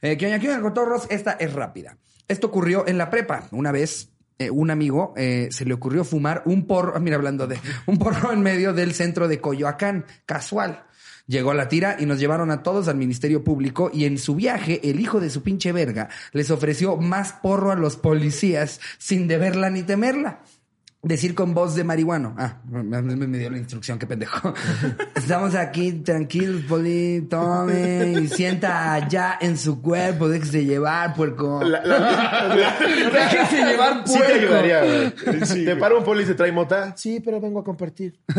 [0.00, 1.98] Eh, que aquí en Cotorros, esta es rápida.
[2.26, 3.48] Esto ocurrió en la prepa.
[3.50, 7.58] Una vez, eh, un amigo eh, se le ocurrió fumar un porro, mira, hablando de
[7.86, 10.84] un porro en medio del centro de Coyoacán, casual.
[11.26, 14.80] Llegó la tira y nos llevaron a todos al Ministerio Público y en su viaje
[14.88, 19.70] el hijo de su pinche verga les ofreció más porro a los policías sin deberla
[19.70, 20.40] ni temerla.
[21.06, 22.34] Decir con voz de marihuano.
[22.38, 24.54] Ah, me, dio la instrucción, qué pendejo.
[25.14, 31.62] Estamos aquí tranquilos, poli, tome y sienta allá en su cuerpo, déjese llevar, puerco.
[31.62, 32.76] La- la- la-
[33.12, 34.34] Déjese llevar, Sí te puerco.
[34.38, 35.64] ayudaría, güey.
[35.66, 36.96] te para un poli y se trae mota.
[36.96, 38.18] Sí, pero vengo a compartir.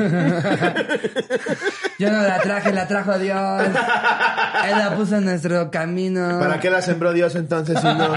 [1.97, 3.63] Yo no la traje, la trajo Dios.
[3.65, 6.39] Él la puso en nuestro camino.
[6.39, 8.13] ¿Para qué la sembró Dios entonces si no?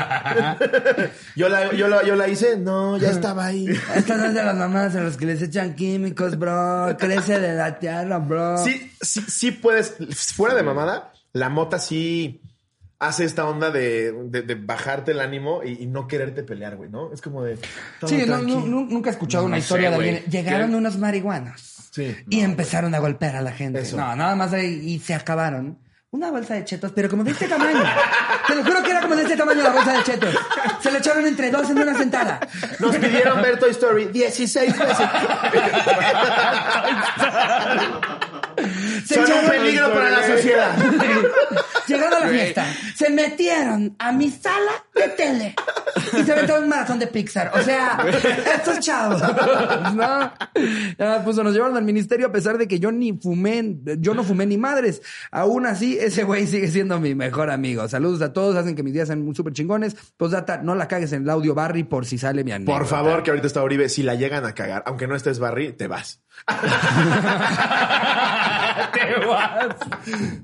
[1.37, 2.57] yo, la, yo, la, yo la hice.
[2.57, 3.67] No, ya estaba ahí.
[3.95, 6.97] Estas son de las mamás a los que les echan químicos, bro.
[6.99, 8.59] Crece de la tierra, bro.
[8.59, 9.95] Sí, sí, sí puedes.
[10.35, 12.41] Fuera de mamada, la mota sí
[13.01, 16.91] hace esta onda de, de- de bajarte el ánimo y, y no quererte pelear, güey,
[16.91, 17.13] ¿no?
[17.13, 17.57] Es como de.
[18.07, 20.09] Sí, no, no, nu- nunca he escuchado No una sé, historia de güey.
[20.17, 20.31] alguien.
[20.31, 21.61] Llegaron unos marihuanos.
[21.91, 22.17] Sí.
[22.29, 23.81] Y empezaron a golpear a la gente.
[23.81, 23.97] Eso.
[23.97, 25.79] No, nada más ahí y se acabaron.
[26.11, 27.83] Una bolsa de chetos, pero como de este tamaño.
[28.47, 30.35] Te lo juro que era como de este tamaño la bolsa de chetos.
[30.83, 32.41] Se le echaron entre dos en una sentada.
[32.81, 34.97] Nos pidieron ver Toy Story 16 veces.
[39.07, 40.77] Se Son un peligro para la sociedad.
[41.87, 45.55] Llegaron a la fiesta, se metieron a mi sala de tele
[46.19, 47.53] y se aventaron un maratón de Pixar.
[47.55, 47.99] O sea,
[48.57, 49.23] estos chavos.
[49.95, 50.33] ¿no?
[50.99, 54.25] Ya, pues nos llevaron al ministerio a pesar de que yo ni fumé, yo no
[54.25, 55.03] fumé ni madres.
[55.31, 57.87] Aún así, ese güey sigue siendo mi mejor amigo.
[57.89, 59.97] Saludos a todos, hacen que mis días sean súper chingones.
[60.17, 62.79] Postdata, no la cagues en el audio Barry por si sale mi anécdota.
[62.79, 63.89] Por favor, que ahorita está Oribe.
[63.89, 66.21] Si la llegan a cagar, aunque no estés Barry, te vas.
[68.93, 69.77] Te vas.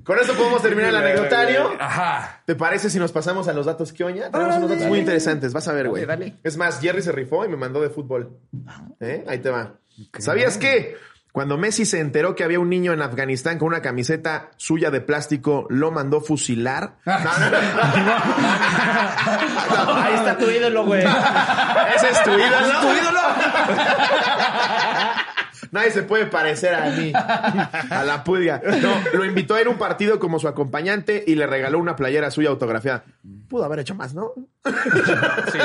[0.05, 1.72] Con eso podemos terminar el anecdotario.
[1.78, 2.43] Ajá.
[2.45, 4.30] ¿Te parece si nos pasamos a los datos que oña?
[4.30, 6.05] Tenemos unos datos muy interesantes, vas a ver, güey.
[6.05, 6.39] Dale, dale.
[6.43, 8.39] Es más, Jerry se rifó y me mandó de fútbol.
[9.01, 9.24] ¿Eh?
[9.28, 9.74] Ahí te va.
[10.18, 10.97] ¿Sabías que
[11.32, 15.01] cuando Messi se enteró que había un niño en Afganistán con una camiseta suya de
[15.01, 16.95] plástico, lo mandó fusilar?
[17.05, 17.24] Ahí
[20.14, 21.03] está tu ídolo, güey.
[21.03, 22.80] Ese es tu ídolo.
[22.80, 23.20] tu ídolo.
[25.74, 28.62] Nadie se puede parecer a mí, a la pulga.
[28.80, 31.96] No, lo invitó a ir a un partido como su acompañante y le regaló una
[31.96, 33.02] playera suya autografiada.
[33.48, 34.34] Pudo haber hecho más, ¿no?
[35.50, 35.58] Sí.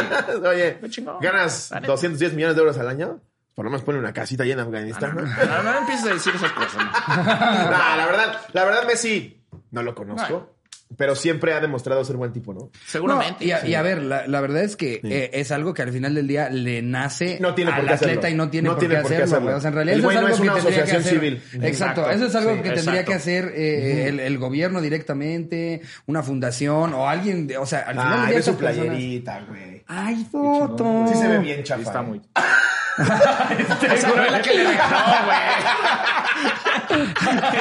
[0.47, 0.79] Oye,
[1.21, 1.85] ganas Dale.
[1.85, 3.19] 210 millones de euros al año.
[3.53, 5.21] Por lo menos pone una casita allá en Afganistán, ¿no?
[5.21, 6.83] No, no empieces a decir esas cosas.
[7.07, 10.55] la verdad, la verdad, Messi, no lo conozco.
[10.97, 12.71] Pero siempre ha demostrado ser buen tipo, ¿no?
[12.87, 13.37] Seguramente.
[13.41, 13.67] No, y, a, sí.
[13.67, 16.27] y a ver, la, la verdad es que eh, es algo que al final del
[16.27, 18.27] día le nace No tiene al atleta hacerlo.
[18.29, 19.25] y no tiene, No por, tiene qué por qué hacerlo.
[19.35, 19.45] hacerlo.
[19.45, 19.55] güey.
[19.57, 21.01] O sea, en realidad El eso güey es no algo es una tendría que asociación
[21.01, 21.13] hacer.
[21.13, 21.33] civil.
[21.67, 21.67] Exacto,
[22.01, 22.09] Exacto.
[22.11, 23.11] eso es algo Sí, que tendría exacto.
[23.11, 27.93] que hacer eh, el, el gobierno directamente, una fundación o alguien, de- o sea, al
[27.95, 29.83] final del Ay, día ve su playerita, güey.
[29.85, 31.05] Ay, foto.
[31.07, 31.81] Sí se ve bien chafa.
[31.83, 32.03] Está eh.
[32.03, 32.21] muy.
[33.93, 35.39] Esa no es la que le regaló, güey.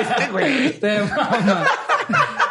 [0.01, 0.70] Este güey.
[0.81, 1.64] Te mama.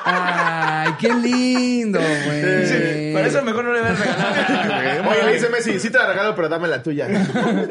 [0.05, 0.56] Ay,
[0.99, 2.65] qué lindo, güey.
[2.67, 5.17] Sí, por eso mejor no le voy a regalar nada, güey.
[5.17, 7.07] Oye, le dice Messi, sí te la regalo, pero dame la tuya.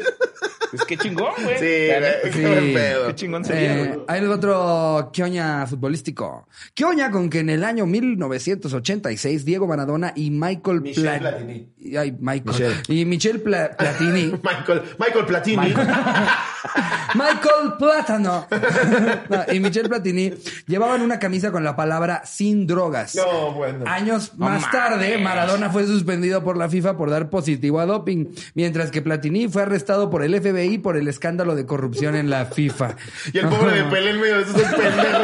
[0.73, 1.57] Es que chingón, güey.
[1.57, 2.41] Sí, güey, Sí.
[2.41, 2.95] qué.
[3.07, 6.45] Qué chingón sería, Eh, hay otro quioña futbolístico.
[6.73, 11.69] Quioña con que en el año 1986 Diego Maradona y Michael Michel Pla- Platini.
[11.97, 12.43] Ay, Michael.
[12.45, 12.73] Michel.
[12.89, 14.25] Y Michel Pla- Platini.
[14.43, 15.57] Michael, Michael Platini.
[15.67, 15.87] Michael
[17.79, 18.47] Plátano.
[19.29, 20.33] No, y Michel Platini
[20.67, 23.15] llevaban una camisa con la palabra sin drogas.
[23.15, 23.83] No, bueno.
[23.87, 24.71] Años No más mames.
[24.71, 29.47] tarde, Maradona fue suspendido por la FIFA por dar positivo a doping, mientras que Platini
[29.47, 32.95] fue arrestado por el FBI por el escándalo de corrupción en la FIFA.
[33.33, 35.21] Y el pobre de Pelé en medio de esos pendejos.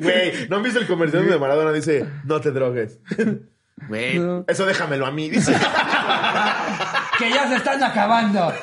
[0.00, 2.98] Güey, ¿no han visto el comercial donde Maradona dice, no te drogues?
[3.88, 4.18] Güey.
[4.18, 4.44] No.
[4.48, 5.54] Eso déjamelo a mí, dice.
[7.18, 8.52] Que ya se están acabando.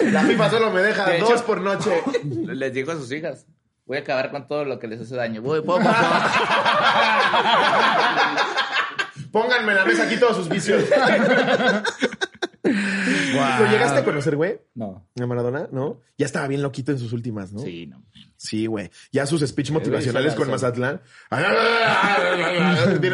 [0.00, 1.90] La FIFA solo me deja De dos hecho- por noche.
[2.24, 3.46] Les dijo a sus hijas,
[3.86, 5.42] voy a acabar con todo lo que les hace daño.
[5.42, 5.60] Voy,
[9.32, 10.84] Pónganme en la mesa aquí todos sus vicios.
[13.32, 14.60] ¿Lo llegaste a conocer, güey?
[14.74, 15.08] No.
[15.20, 16.00] A Maradona, ¿no?
[16.16, 17.60] Ya estaba bien loquito en sus últimas, ¿no?
[17.60, 18.02] Sí, no.
[18.36, 18.90] Sí, güey.
[19.12, 21.00] Ya sus speech motivacionales con Mazatlán.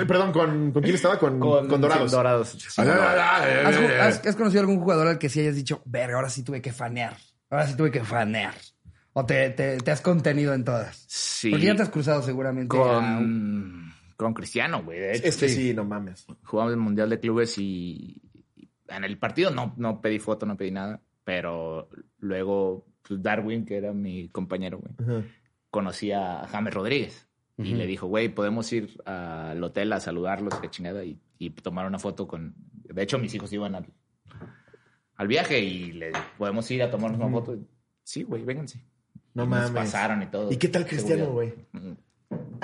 [0.06, 1.18] Perdón, ¿con, ¿con quién estaba?
[1.18, 2.10] Con, con, Dorados.
[2.10, 2.48] sí, Dorados.
[2.58, 3.76] Sí, ¿Has,
[4.18, 6.72] has- has conocido algún jugador al que sí hayas dicho, verga, ahora sí tuve que
[6.72, 7.16] fanear?
[7.50, 8.54] Ahora sí tuve que fanear.
[9.12, 11.04] ¿O te, te- te has contenido en todas?
[11.08, 11.50] Sí.
[11.50, 12.76] Porque ya te has cruzado seguramente.
[12.76, 14.98] a un- Con, con Cristiano, güey.
[15.00, 16.26] De hecho, Este sí, no mames.
[16.44, 18.20] jugamos el Mundial de Clubes y
[18.89, 21.01] en el partido no, no pedí foto, no pedí nada.
[21.24, 25.26] Pero luego pues, Darwin, que era mi compañero, güey, Ajá.
[25.70, 27.28] conocí a James Rodríguez.
[27.57, 27.76] Y Ujú.
[27.76, 31.99] le dijo, güey, podemos ir al hotel a saludarlos, qué chingada, y, y tomar una
[32.01, 32.55] foto con...
[32.72, 33.87] De hecho, mis hijos iban al,
[35.16, 37.57] al viaje y le podemos ir a tomarnos una foto.
[38.03, 38.85] Sí, güey, vénganse.
[39.35, 39.70] No Y nos mames.
[39.93, 40.53] pasaron y todo.
[40.53, 41.55] ¿Y qué tal Cristiano, güey?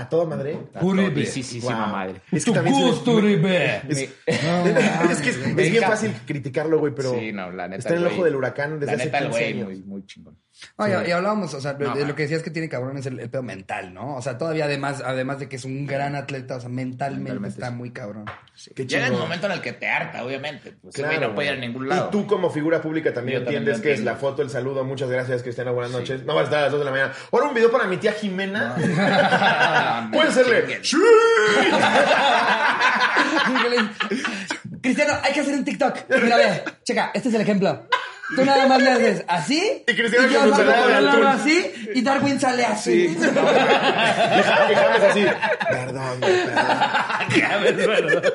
[0.01, 0.59] ¿A toda madre?
[0.81, 1.27] Uribe.
[1.27, 1.73] Sí, sí, sí, Wow.
[1.73, 2.21] madre.
[2.33, 3.83] Es que ¡Tu también gusto, Uribe!
[3.89, 7.95] Es, es que es, es bien fácil criticarlo, güey, pero Sí, no, la neta, está
[7.95, 9.67] en el ojo del huracán desde La hace neta, el 15 güey, años.
[9.69, 10.37] muy, muy chingón.
[10.77, 13.19] Oye, y hablábamos, o sea, No, de lo que decías que tiene cabrón es el,
[13.19, 14.17] el pedo mental, ¿no?
[14.17, 17.49] O sea, todavía además, además de que es un gran atleta, o sea, mentalmente, Mentalmente,
[17.55, 17.75] está sí.
[17.77, 18.27] muy cabrón.
[18.75, 20.73] Qué Llega el momento en el que te harta, obviamente.
[20.83, 22.09] Pues Claro, güey no puede ir a ningún lado.
[22.09, 24.85] Y tú como figura pública también Yo entiendes que es la foto, el saludo.
[24.85, 25.73] Muchas gracias, Cristiano.
[25.73, 26.25] Buenas noches.
[26.27, 27.13] No va a estar a las 2 de la mañana.
[27.33, 28.75] Ahora un video para mi tía Jimena.
[30.13, 30.81] Puede serle.
[30.83, 30.97] ¡Sí!
[34.83, 35.97] Cristiano, hay que hacer un TikTok.
[36.23, 37.87] Mira, ve, checa, este es el ejemplo.
[38.35, 39.85] Tú nada más le haces así.
[39.87, 41.27] Y Cristiano yo con su atún.
[41.27, 41.73] así.
[41.95, 43.07] Y Darwin sale así.
[43.07, 45.27] Y Ja- y James así.
[45.71, 48.23] Perdón, güey, perdón.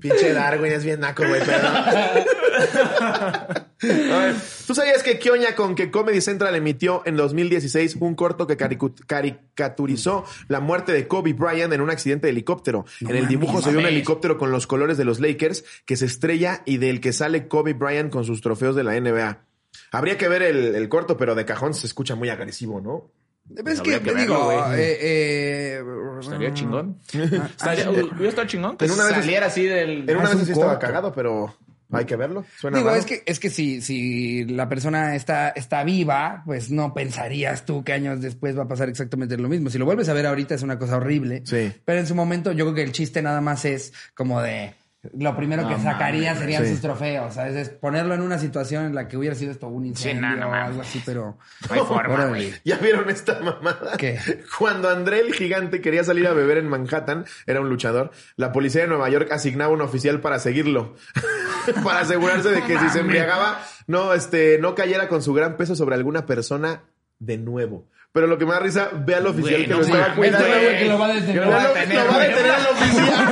[0.00, 1.74] Pinche Darwin es bien naco, güey, perdón.
[3.80, 4.34] A ver,
[4.66, 10.24] ¿Tú sabías que Kioña con que Comedy Central emitió en 2016 un corto que caricaturizó
[10.48, 12.84] la muerte de Kobe Bryant en un accidente de helicóptero?
[13.00, 16.06] en el dibujo se ve un helicóptero con los colores de los Lakers que se
[16.06, 19.44] estrella y del que sale Kobe Bryant con sus trofeos de la NBA.
[19.92, 23.10] Habría que ver el, el corto, pero de cajón se escucha muy agresivo, ¿no?
[23.56, 24.80] Es que, habría que digo, verlo, güey.
[24.80, 25.82] eh, eh,
[26.20, 26.98] Estaría chingón.
[27.14, 30.08] Ah, Estaría, hubiera estado chingón que En una vez- saliera así del...
[30.08, 31.54] En una es vez un sí estaba cagado, pero
[31.90, 32.44] hay que verlo.
[32.58, 33.00] Suena Digo, raro.
[33.00, 37.82] es que, es que si, si la persona está, está viva, pues no pensarías tú
[37.84, 39.70] que años después va a pasar exactamente lo mismo.
[39.70, 41.42] Si lo vuelves a ver ahorita es una cosa horrible.
[41.46, 41.72] Sí.
[41.84, 44.74] Pero en su momento yo creo que el chiste nada más es como de...
[45.16, 46.70] Lo primero No que sacaría mames, serían sí.
[46.72, 47.54] sus trofeos, ¿sabes?
[47.56, 50.48] Es ponerlo en una situación en la que hubiera sido esto un incendio no, no
[50.48, 51.38] o algo así, pero...
[51.68, 52.38] No hay forma.
[52.64, 53.96] ¿Ya vieron esta mamada?
[53.96, 54.18] ¿Qué?
[54.58, 58.82] Cuando André el gigante quería salir a beber en Manhattan, era un luchador, la policía
[58.82, 60.96] de Nueva York asignaba un oficial para seguirlo.
[61.84, 65.74] para asegurarse de que si se embriagaba, no, este, no cayera con su gran peso
[65.76, 66.82] sobre alguna persona
[67.18, 67.86] de nuevo.
[68.10, 70.46] Pero lo que me da risa, ve al oficial Güey, que no lo estaba cuidando.
[70.48, 70.78] güey, güey.
[70.78, 71.34] que lo va a detener.
[71.34, 72.28] Que Lo va a detener, lo va a güey.
[72.28, 73.26] detener el oficial.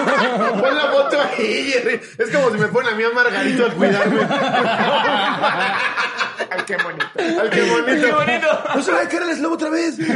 [0.60, 2.00] Pon la foto ahí, Jerry.
[2.18, 4.20] Es como si me ponen a mí a Margarito a cuidarme.
[6.50, 7.06] Ay, qué bonito.
[7.16, 8.06] Ay, qué bonito.
[8.06, 8.46] Qué bonito.
[8.74, 9.96] No se va a caer el eslobo otra vez.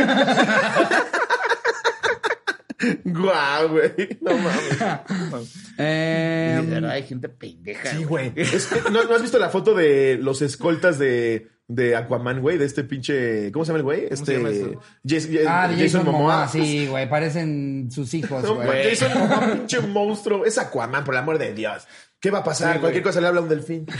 [3.05, 4.19] Guau, güey.
[4.23, 5.55] No mames.
[5.77, 7.91] Eh, De verdad, hay gente pendeja.
[7.91, 8.33] Sí, güey.
[8.37, 12.59] Es que, ¿no, no has visto la foto de los escoltas de, de Aquaman, güey?
[12.59, 13.51] De este pinche.
[13.53, 14.05] ¿Cómo se llama el güey?
[14.11, 14.25] Este.
[14.27, 14.81] se llama eso?
[15.05, 17.09] Jas- Jas- ah, de Jason, Momoa, sí, güey.
[17.09, 18.67] Parecen sus hijos, No, güey.
[18.67, 20.45] güey, Jason Momoa, pinche monstruo.
[20.45, 21.87] Es Aquaman, por el amor de Dios.
[22.21, 22.75] ¿Qué va a pasar?
[22.75, 23.87] Sí, Cualquier cosa le habla a un delfín.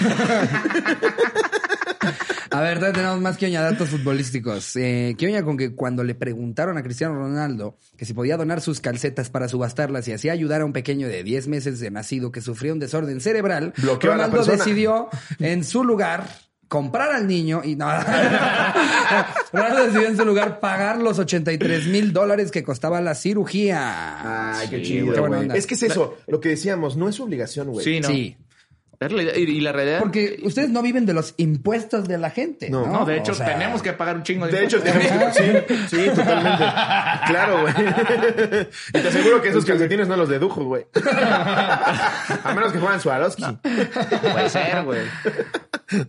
[2.53, 4.75] A ver, todavía tenemos más que datos futbolísticos.
[4.75, 8.81] Eh, Kioña con que cuando le preguntaron a Cristiano Ronaldo que si podía donar sus
[8.81, 12.41] calcetas para subastarlas y así ayudar a un pequeño de 10 meses de nacido que
[12.41, 15.09] sufría un desorden cerebral, Bloqueó a la Ronaldo decidió
[15.39, 16.25] en su lugar
[16.71, 17.87] comprar al niño y no,
[19.53, 24.53] Ronaldo decidió en su lugar pagar los 83 mil dólares que costaba la cirugía.
[24.59, 25.49] Ay, qué Sí, chido, qué buena güey.
[25.49, 25.57] onda.
[25.57, 27.85] Es que es eso, lo que decíamos, no es su obligación, güey.
[27.85, 28.09] Sí, no.
[28.09, 28.37] Sí.
[29.01, 29.99] Es la idea- Y, y la realidad.
[29.99, 32.69] Porque ustedes no viven de los impuestos de la gente.
[32.69, 32.85] No.
[32.87, 35.35] No, No, de hecho, O sea, tenemos que pagar un chingo de De hecho, impuestos.
[35.37, 36.65] tenemos que- sí, sí, totalmente.
[37.27, 37.75] Claro, güey.
[38.89, 40.85] Y te aseguro que esos calcetines no los dedujo, güey.
[40.95, 43.45] A menos que juegan Swarovski.
[44.33, 45.01] Puede ser, güey.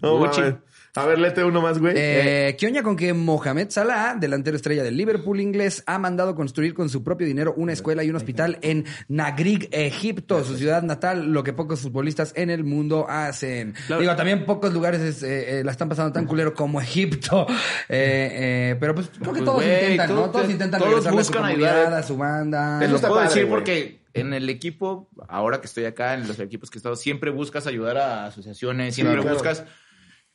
[0.02, 0.42] No, Gucci.
[0.42, 0.56] mames.
[0.94, 1.94] A ver, léete uno más, güey.
[1.96, 6.74] Eh, ¿Qué oña con que Mohamed Salah, delantero estrella del Liverpool inglés, ha mandado construir
[6.74, 11.32] con su propio dinero una escuela y un hospital en Nagrig, Egipto, su ciudad natal,
[11.32, 13.74] lo que pocos futbolistas en el mundo hacen?
[13.88, 14.02] Claro.
[14.02, 17.48] Digo, también pocos lugares es, eh, eh, la están pasando tan culero como Egipto.
[17.94, 20.30] Eh, eh, pero pues creo que Pues, todos intentan, ¿no?
[20.30, 21.94] todos- intentan todos regresarle a su buscan comunidad, ayudar.
[22.00, 22.80] a su banda.
[22.80, 26.40] Te lo puedo padre, decir porque en el equipo, ahora que estoy acá, en los
[26.40, 29.34] equipos que he estado, siempre buscas ayudar a asociaciones, siempre Claro.
[29.34, 29.64] buscas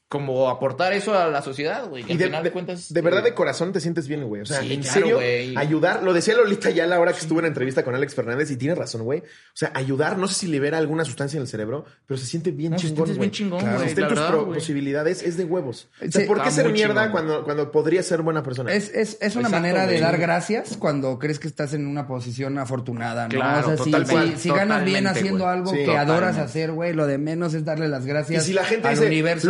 [0.09, 2.05] como aportar eso a la sociedad, güey.
[2.05, 2.93] Y, Y al de, final de- cuentas.
[2.95, 4.43] de verdad, eh, de corazón te sientes bien, güey.
[4.43, 5.57] O sea, Sí, en claro, serio, güey.
[5.57, 6.03] ayudar.
[6.05, 8.49] Lo decía Lolita ya a la hora que estuvo en la entrevista con Alex Fernández
[8.53, 9.19] y tiene razón, güey.
[9.21, 12.53] O sea, ayudar, no sé si libera alguna sustancia en el cerebro, pero se siente
[12.53, 13.29] bien No, se chingón, sientes güey.
[13.31, 13.83] bien chingón, Claro.
[13.83, 15.89] en tus verdad, posibilidades, es de huevos.
[15.97, 16.27] O sea, Sí.
[16.29, 17.11] ¿por qué ser mierda chingón.
[17.11, 18.73] cuando, cuando podría ser buena persona?
[18.73, 22.07] Es, es, es una Exacto, manera de dar gracias cuando crees que estás en una
[22.07, 23.31] posición afortunada, ¿no?
[23.31, 26.71] Claro, o sea, si, total- si- si ganas bien haciendo algo Sí, que adoras hacer,
[26.71, 29.49] güey, lo de menos es darle las Y gracias si la gente al universo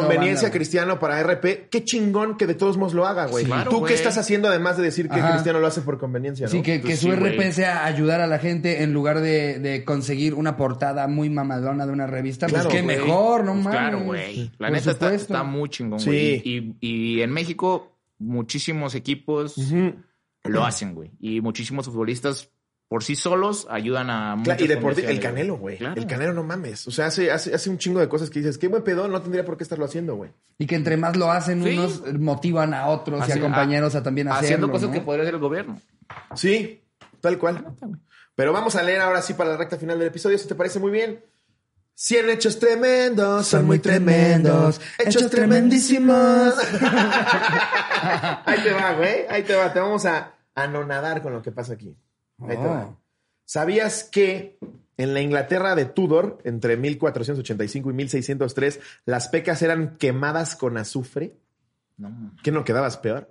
[0.00, 3.44] conveniencia cristiano para RP, qué chingón que de todos modos lo haga, güey.
[3.44, 3.88] Sí, claro, ¿Tú güey.
[3.92, 5.32] qué estás haciendo además de decir que Ajá.
[5.32, 6.50] cristiano lo hace por conveniencia, no?
[6.50, 7.52] Sí, que, que Pues su sí, RP güey.
[7.52, 11.92] sea ayudar a la gente en lugar de, de conseguir una portada muy mamadona de
[11.92, 12.46] una revista.
[12.46, 12.96] Claro, pues qué güey.
[12.98, 13.78] mejor, no Pues mames.
[13.80, 14.50] Claro, güey.
[14.58, 15.32] La Por neta está, supuesto.
[15.34, 16.06] está muy chingón, Sí.
[16.10, 16.42] güey.
[16.44, 19.56] Y, y en México, muchísimos equipos
[20.44, 21.10] lo hacen, güey.
[21.20, 22.50] Y muchísimos futbolistas
[22.88, 25.76] por sí solos ayudan a Claro, y deporte, el Canelo, güey.
[25.76, 26.00] Claro.
[26.00, 26.88] El Canelo, no mames.
[26.88, 29.20] O sea, hace, hace, hace un chingo de cosas que dices, qué buen pedo, no
[29.20, 30.30] tendría por qué estarlo haciendo, güey.
[30.58, 31.76] Y que entre más lo hacen Sí.
[31.76, 34.46] unos, motivan a otros y a compañeros a, también hacerlo.
[34.46, 34.94] Haciendo cosas ¿no?
[34.94, 35.80] que podría hacer el gobierno.
[36.34, 36.82] Sí,
[37.20, 37.64] tal cual.
[38.34, 40.78] Pero vamos a leer ahora sí para la recta final del episodio, si te parece
[40.78, 41.22] muy bien.
[41.94, 44.80] 100 hechos tremendos, son muy tremendos.
[44.98, 46.54] Hechos tremendísimos.
[48.46, 49.26] ahí te va, güey.
[49.28, 49.72] Ahí te va.
[49.72, 51.96] Te vamos a anonadar con lo que pasa aquí.
[52.40, 52.86] Ahí te va.
[52.90, 52.98] Oh.
[53.44, 54.58] ¿Sabías que
[54.96, 61.34] en la Inglaterra de Tudor, entre 1485 y 1603, las pecas eran quemadas con azufre?
[61.96, 62.32] No.
[62.42, 63.30] ¿Qué no quedabas peor?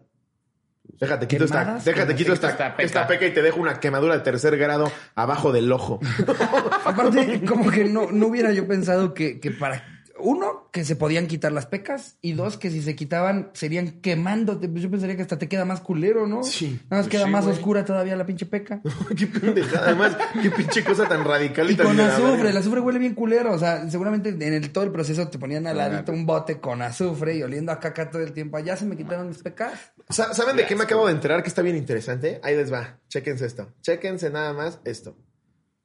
[1.00, 2.84] Déjate quito esta, déjate quito esta, Esta peca.
[2.84, 6.00] esta peca y te dejo una quemadura de tercer grado abajo del ojo.
[6.86, 9.84] Aparte, como que no, no hubiera yo pensado que, que para.
[10.20, 12.18] Uno, que se podían quitar las pecas.
[12.22, 14.68] Y dos, que si se quitaban, serían quemándote.
[14.70, 16.44] Pues yo pensaría que hasta te queda más culero, ¿no?
[16.44, 16.80] Sí.
[16.90, 17.56] Nada más Pues queda sí, más güey.
[17.58, 18.82] oscura todavía la pinche peca.
[19.18, 19.88] qué pendejada.
[19.88, 23.14] Además, qué pinche cosa tan radical y, Y tan con azufre, el azufre huele bien
[23.16, 23.54] culero.
[23.54, 26.82] O sea, seguramente en el, todo el proceso te ponían al ladito un bote con
[26.82, 28.58] azufre y oliendo a caca todo el tiempo.
[28.60, 29.94] Ya se me quitaron mis pecas.
[30.10, 32.40] Sa- ¿Saben de qué me acabo de enterar que está bien interesante?
[32.44, 33.00] Ahí les va.
[33.10, 33.74] Chéquense esto.
[33.82, 35.18] Chéquense nada más esto.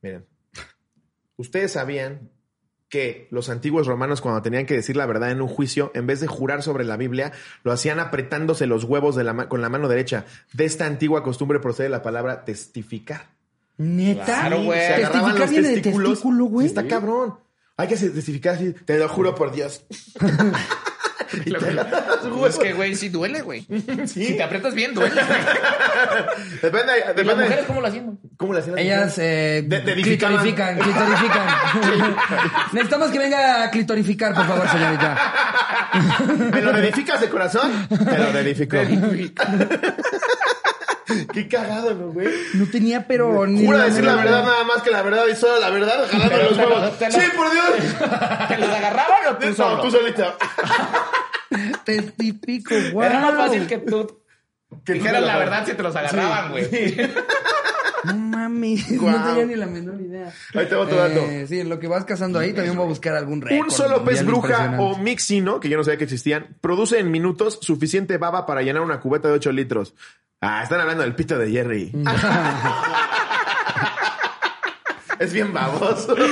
[0.01, 0.27] Miren.
[1.37, 2.31] Ustedes sabían
[2.93, 6.21] que los antiguos romanos cuando tenían que decir la verdad en un juicio, en vez
[6.21, 7.33] de jurar sobre la Biblia,
[7.65, 10.27] lo hacían apretándose los huevos de la ma- con la mano derecha.
[10.53, 13.31] De esta antigua costumbre procede la palabra testificar.
[13.79, 14.25] Neta.
[14.27, 14.79] Claro, güey.
[14.79, 16.11] Se agarraban Testificar los testículos.
[16.11, 16.67] testículo, güey.
[16.67, 17.39] Está cabrón.
[17.79, 18.75] Hay que testificar así.
[18.85, 19.87] Te lo juro por Dios.
[21.45, 22.51] Y te agarras los huevos.
[22.51, 23.67] es que, güey, sí duele, güey.
[24.07, 24.27] Sí.
[24.27, 25.21] Si te aprietas bien, duele.
[26.63, 27.35] Depende, ¿Y las depende.
[27.45, 28.19] mujeres cómo lo hacían?
[28.37, 31.47] ¿Cómo le hacían las Ellas eh, De- clitorifican, clitorifican.
[32.73, 35.19] Necesitamos que venga a clitorificar, por favor, señorita.
[36.53, 37.71] ¿Me lo edificas de corazón?
[37.89, 38.77] Te lo edifico.
[41.33, 42.29] Qué cagado, ¿no, güey?
[42.55, 45.59] No tenía, pero ni Jura decir la verdad nada más que la verdad y solo
[45.61, 46.99] la verdad, jalando Pero los huevos.
[46.99, 47.67] te lo- ¡Sí, por Dios!
[48.49, 49.83] ¿Te los agarraban o tú No, solo?
[49.83, 50.37] tú solito.
[51.85, 53.03] Testifico, wow.
[53.03, 54.23] Era más fácil que tú
[54.85, 56.65] Que dijeras la verdad si te los agarraban, güey.
[56.65, 57.72] No
[58.49, 60.33] mames, no tenía ni la menor idea.
[60.55, 61.21] Ahí te va otro dato.
[61.21, 63.67] Eh, sí, en lo que vas cazando ahí también voy a buscar algún récord.
[63.67, 67.59] Un solo pez bruja o mixino, que yo no sabía que existían, produce en minutos
[67.61, 69.95] suficiente baba para llenar una cubeta de 8 litros.
[70.41, 71.93] Ah, están hablando del pito de Jerry.
[75.19, 76.17] es bien baboso.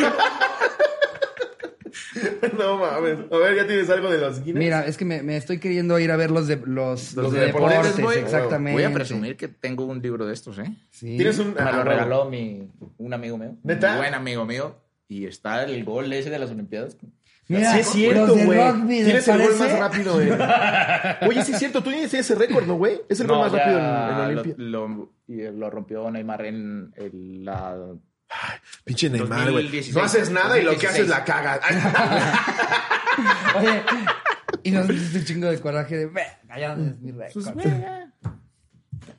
[2.59, 3.19] no mames.
[3.31, 4.63] A ver, ya tienes algo de los Guinness.
[4.63, 7.33] Mira, es que me, me estoy queriendo ir a ver los de los, Los los
[7.33, 8.19] de de deportes, deportes, güey.
[8.19, 8.73] exactamente.
[8.81, 10.75] Voy a presumir que tengo un libro de estos, ¿eh?
[10.91, 11.17] Sí.
[11.17, 11.55] Tienes un.
[11.55, 11.85] Me ah, lo bueno.
[11.91, 12.69] regaló mi,
[12.99, 13.57] un amigo mío.
[13.63, 13.93] ¿Neta?
[13.93, 14.77] Un buen amigo mío.
[15.09, 16.97] Y está el gol ese de las Olimpiadas.
[17.49, 18.61] Mira, sí es cierto, güey.
[18.87, 20.29] Tienes ¿les el gol más rápido, güey.
[21.29, 23.01] Oye, sí es cierto, tú tienes ese récord, ¿no, güey?
[23.09, 24.55] Es el gol más rápido en, en Olimpia.
[24.57, 27.77] lo- y lo rompió Neymar en el, la...
[28.85, 29.65] Pinche Neymar, güey.
[29.65, 29.95] 2016.
[29.97, 31.09] No haces nada y lo que haces 2016.
[31.09, 31.61] la cagas.
[33.57, 33.83] Oye,
[34.63, 37.55] Y nos diste un chingo de coraje de, "Ve, allá es mi récord.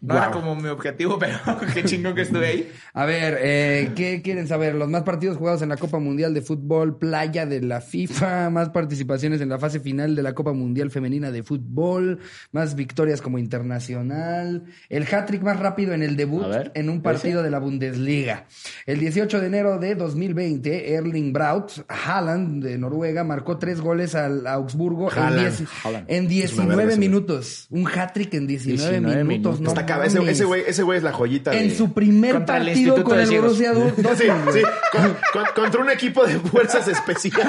[0.01, 0.23] No Wow.
[0.23, 1.37] era como mi objetivo, pero
[1.73, 2.71] qué chingón que estuve ahí.
[2.93, 4.73] A ver, eh, ¿qué quieren saber?
[4.75, 8.69] Los más partidos jugados en la Copa Mundial de Fútbol Playa de la FIFA, más
[8.69, 12.19] participaciones en la fase final de la Copa Mundial Femenina de Fútbol,
[12.51, 17.43] más victorias como internacional, el hat-trick más rápido en el debut ver, en un partido
[17.43, 18.47] de la Bundesliga.
[18.85, 24.47] El 18 de enero de 2020, Erling Braut Haaland de Noruega marcó tres goles al
[24.47, 26.05] Augsburgo en, Haaland, 10 Haaland.
[26.09, 27.09] en Es una 19 verga ese güey.
[27.09, 27.67] minutos.
[27.69, 29.27] Un hat-trick en 19, 19 minutos.
[29.27, 29.61] minutos.
[29.61, 29.69] No
[30.03, 31.53] Ese, güey ese güey es la joyita.
[31.53, 33.41] En de- su primer Contra el partido Instituto con de el.
[33.41, 34.17] Borussia Dortmund.
[34.17, 34.61] Sí, sí.
[34.91, 37.47] Con- con- contra un equipo de fuerzas especiales.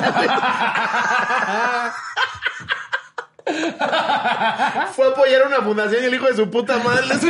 [4.95, 7.21] Fue a apoyar a una fundación y el hijo de su puta madre les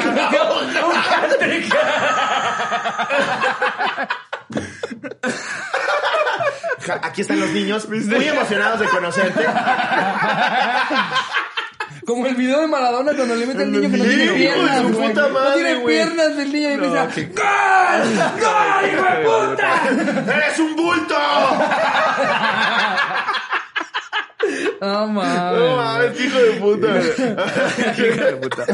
[7.02, 9.44] Aquí están los niños muy emocionados de conocerte.
[12.06, 14.88] Como el video de Maradona cuando le mete al niño que no tiene piernas, su
[14.92, 15.96] puta No madre, tiene güey.
[15.96, 17.04] piernas del niño y No, empieza
[17.42, 18.02] ¡Gol!
[18.40, 19.68] ¡Gol, hijo de puta!
[20.36, 21.14] ¡Eres un bulto!
[24.80, 25.76] No No mames.
[25.76, 26.88] mames, qué hijo de puta.
[28.02, 28.66] Hijo de puta.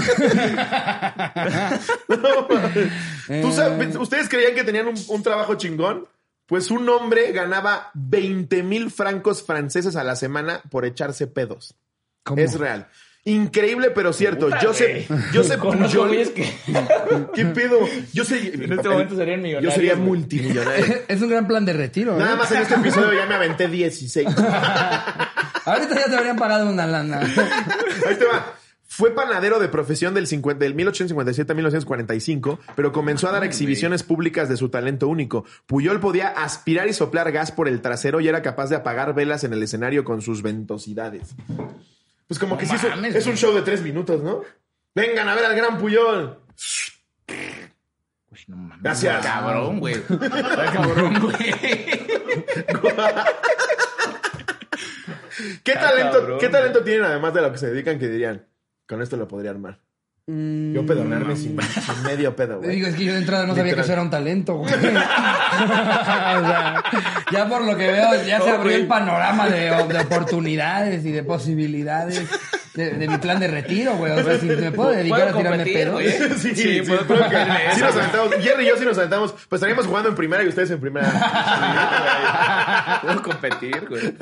[3.42, 6.08] ¿Tú sabes- ¿Ustedes creían que tenían un, un trabajo chingón?
[6.46, 11.74] Pues un hombre ganaba 20 mil francos franceses a la semana por echarse pedos.
[12.22, 12.40] ¿Cómo?
[12.40, 12.88] Es real.
[13.28, 14.48] Increíble, pero cierto.
[14.60, 16.08] Joseph, Joseph Conozco Pujol.
[16.08, 16.50] güeyes que
[17.34, 17.78] ¿Qué pedo?
[18.14, 19.74] Yo sé, en este momento serían Yo millonarios.
[19.74, 20.06] sería güey.
[20.06, 20.96] multimillonario.
[21.08, 22.16] Es un gran plan de retiro.
[22.16, 22.18] ¿eh?
[22.18, 24.26] Nada más en este episodio ya me aventé 16.
[25.64, 27.20] Ahorita ya te habrían pagado una lana.
[27.20, 28.54] Ahí te va.
[28.86, 34.02] Fue panadero de profesión del, 50 del 1857 a 1945, pero comenzó a dar exhibiciones
[34.02, 35.44] públicas de su talento único.
[35.66, 39.44] Puyol podía aspirar y soplar gas por el trasero y era capaz de apagar velas
[39.44, 41.34] en el escenario con sus ventosidades.
[42.28, 43.38] Pues como No que sí, es un- mames, es un güey.
[43.42, 44.42] show de tres minutos, ¿no?
[44.94, 46.38] Vengan a ver al gran Puyol.
[48.30, 48.82] Uy, no mames.
[48.82, 49.24] Gracias.
[49.26, 49.96] Cabrón, güey.
[50.72, 51.54] Cabrón, güey.
[55.62, 58.46] ¿Qué Ah, talento, cabrón, ¿Qué talento tienen además de lo que se dedican que dirían?
[58.86, 59.80] Con esto lo podría armar.
[60.30, 62.76] Yo pedonarme sin, sin medio pedo, güey.
[62.76, 64.74] Digo, es que yo de entrada no sabía que eso era un talento, güey.
[64.74, 66.84] o sea,
[67.32, 71.22] ya por lo que veo, ya se abrió el panorama de, de oportunidades y de
[71.22, 72.28] posibilidades
[72.78, 74.12] de, de mi plan de retiro, güey.
[74.12, 76.02] O sea, si me puedo dedicar a tirarme competir, pedos.
[76.02, 76.10] Sí,
[76.54, 77.36] sí, Sí, sí, puedo creo que-
[77.74, 78.34] sí nos aventamos.
[78.40, 79.32] Jerry y yo sí nos aventamos.
[79.48, 81.08] Pues estaríamos jugando en primera y ustedes en primera.
[83.02, 84.14] Puedo competir, güey.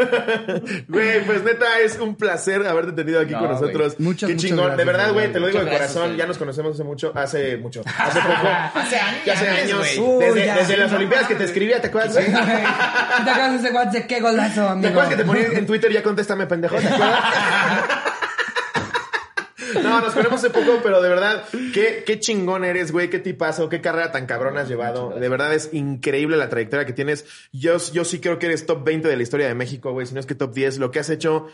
[0.89, 3.97] Güey, pues neta, es un placer haberte tenido aquí No, con nosotros.
[3.99, 4.67] Muchas, Qué muchas chingón.
[4.67, 6.17] gracias, de verdad, güey, te lo digo de corazón.
[6.17, 8.49] Ya nos conocemos hace mucho, hace mucho, hace poco.
[8.75, 9.21] Hace años.
[9.27, 9.79] Ya hace años.
[9.79, 9.99] güey.
[9.99, 10.57] Uy, Desde, ya.
[10.57, 12.15] desde las Olimpiadas que te escribía, ¿te acuerdas?
[12.15, 12.27] güey?
[12.27, 12.33] ¿Te
[13.31, 14.07] acuerdas de ese guache?
[14.07, 14.83] ¡Qué golazo, amigo!
[14.83, 16.77] ¿Te acuerdas que te ponía en Twitter ya contéstame, pendejo?
[16.77, 17.21] ¿Te acuerdas?
[19.83, 21.45] No, nos conocemos hace poco, pero de verdad,
[21.75, 25.11] qué, qué chingón eres, güey, qué tipazo, qué carrera tan cabrona has llevado.
[25.11, 27.25] De verdad es increíble la trayectoria que tienes.
[27.53, 30.15] Yo, yo sí creo que eres top 20 de la historia de México, güey, si
[30.15, 30.79] no es que top 10.
[30.79, 31.47] Lo que has hecho,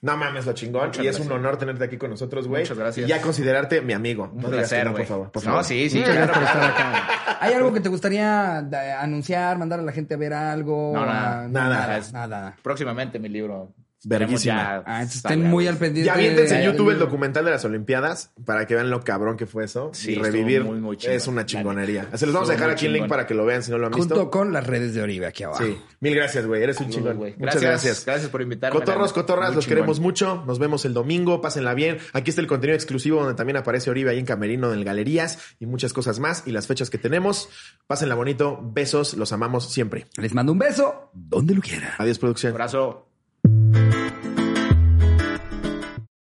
[0.00, 0.86] no mames lo chingón.
[0.88, 2.62] Muchas y es un honor tenerte aquí con nosotros, güey.
[2.62, 3.06] Muchas gracias.
[3.06, 4.30] Y ya considerarte mi amigo.
[4.34, 5.30] Un no placer, no, por favor.
[5.30, 5.64] Por No, favor.
[5.64, 7.38] sí, sí, Muchas gracias por estar acá.
[7.40, 8.58] ¿Hay algo que te gustaría
[9.00, 10.92] anunciar, mandar a la gente a ver algo?
[10.94, 11.48] No, nada.
[11.48, 11.86] Nada.
[11.86, 12.26] Nada.
[12.26, 12.56] nada.
[12.62, 13.72] Próximamente mi libro.
[14.04, 14.82] Verguísima.
[14.86, 16.06] Ah, estén muy al pendiente.
[16.06, 19.46] Ya viéntense en YouTube el documental de las Olimpiadas para que vean lo cabrón que
[19.46, 19.90] fue eso.
[19.94, 22.08] Sí, y revivir muy, muy chingón, es una chingonería.
[22.16, 23.86] Se los vamos a dejar aquí el link para que lo vean si no lo
[23.86, 24.14] han visto.
[24.14, 25.62] Junto con las redes de Oribe aquí abajo.
[25.64, 26.62] Sí, mil gracias, güey.
[26.62, 27.16] Eres un Saludos, chingón.
[27.16, 27.34] güey.
[27.38, 28.04] Muchas gracias.
[28.04, 28.78] Gracias por invitarme.
[28.78, 29.76] Cotorros, cotorras, muy los chingón.
[29.76, 30.42] queremos mucho.
[30.46, 31.40] Nos vemos el domingo.
[31.40, 31.98] Pásenla bien.
[32.12, 35.66] Aquí está el contenido exclusivo donde también aparece Oribe ahí en Camerino, en Galerías y
[35.66, 36.42] muchas cosas más.
[36.46, 37.48] Y las fechas que tenemos.
[37.86, 38.58] Pásenla bonito.
[38.62, 39.14] Besos.
[39.14, 40.06] Los amamos siempre.
[40.16, 41.90] Les mando un beso donde lo quieran.
[41.98, 42.52] Adiós, producción.
[42.52, 43.11] Abrazo.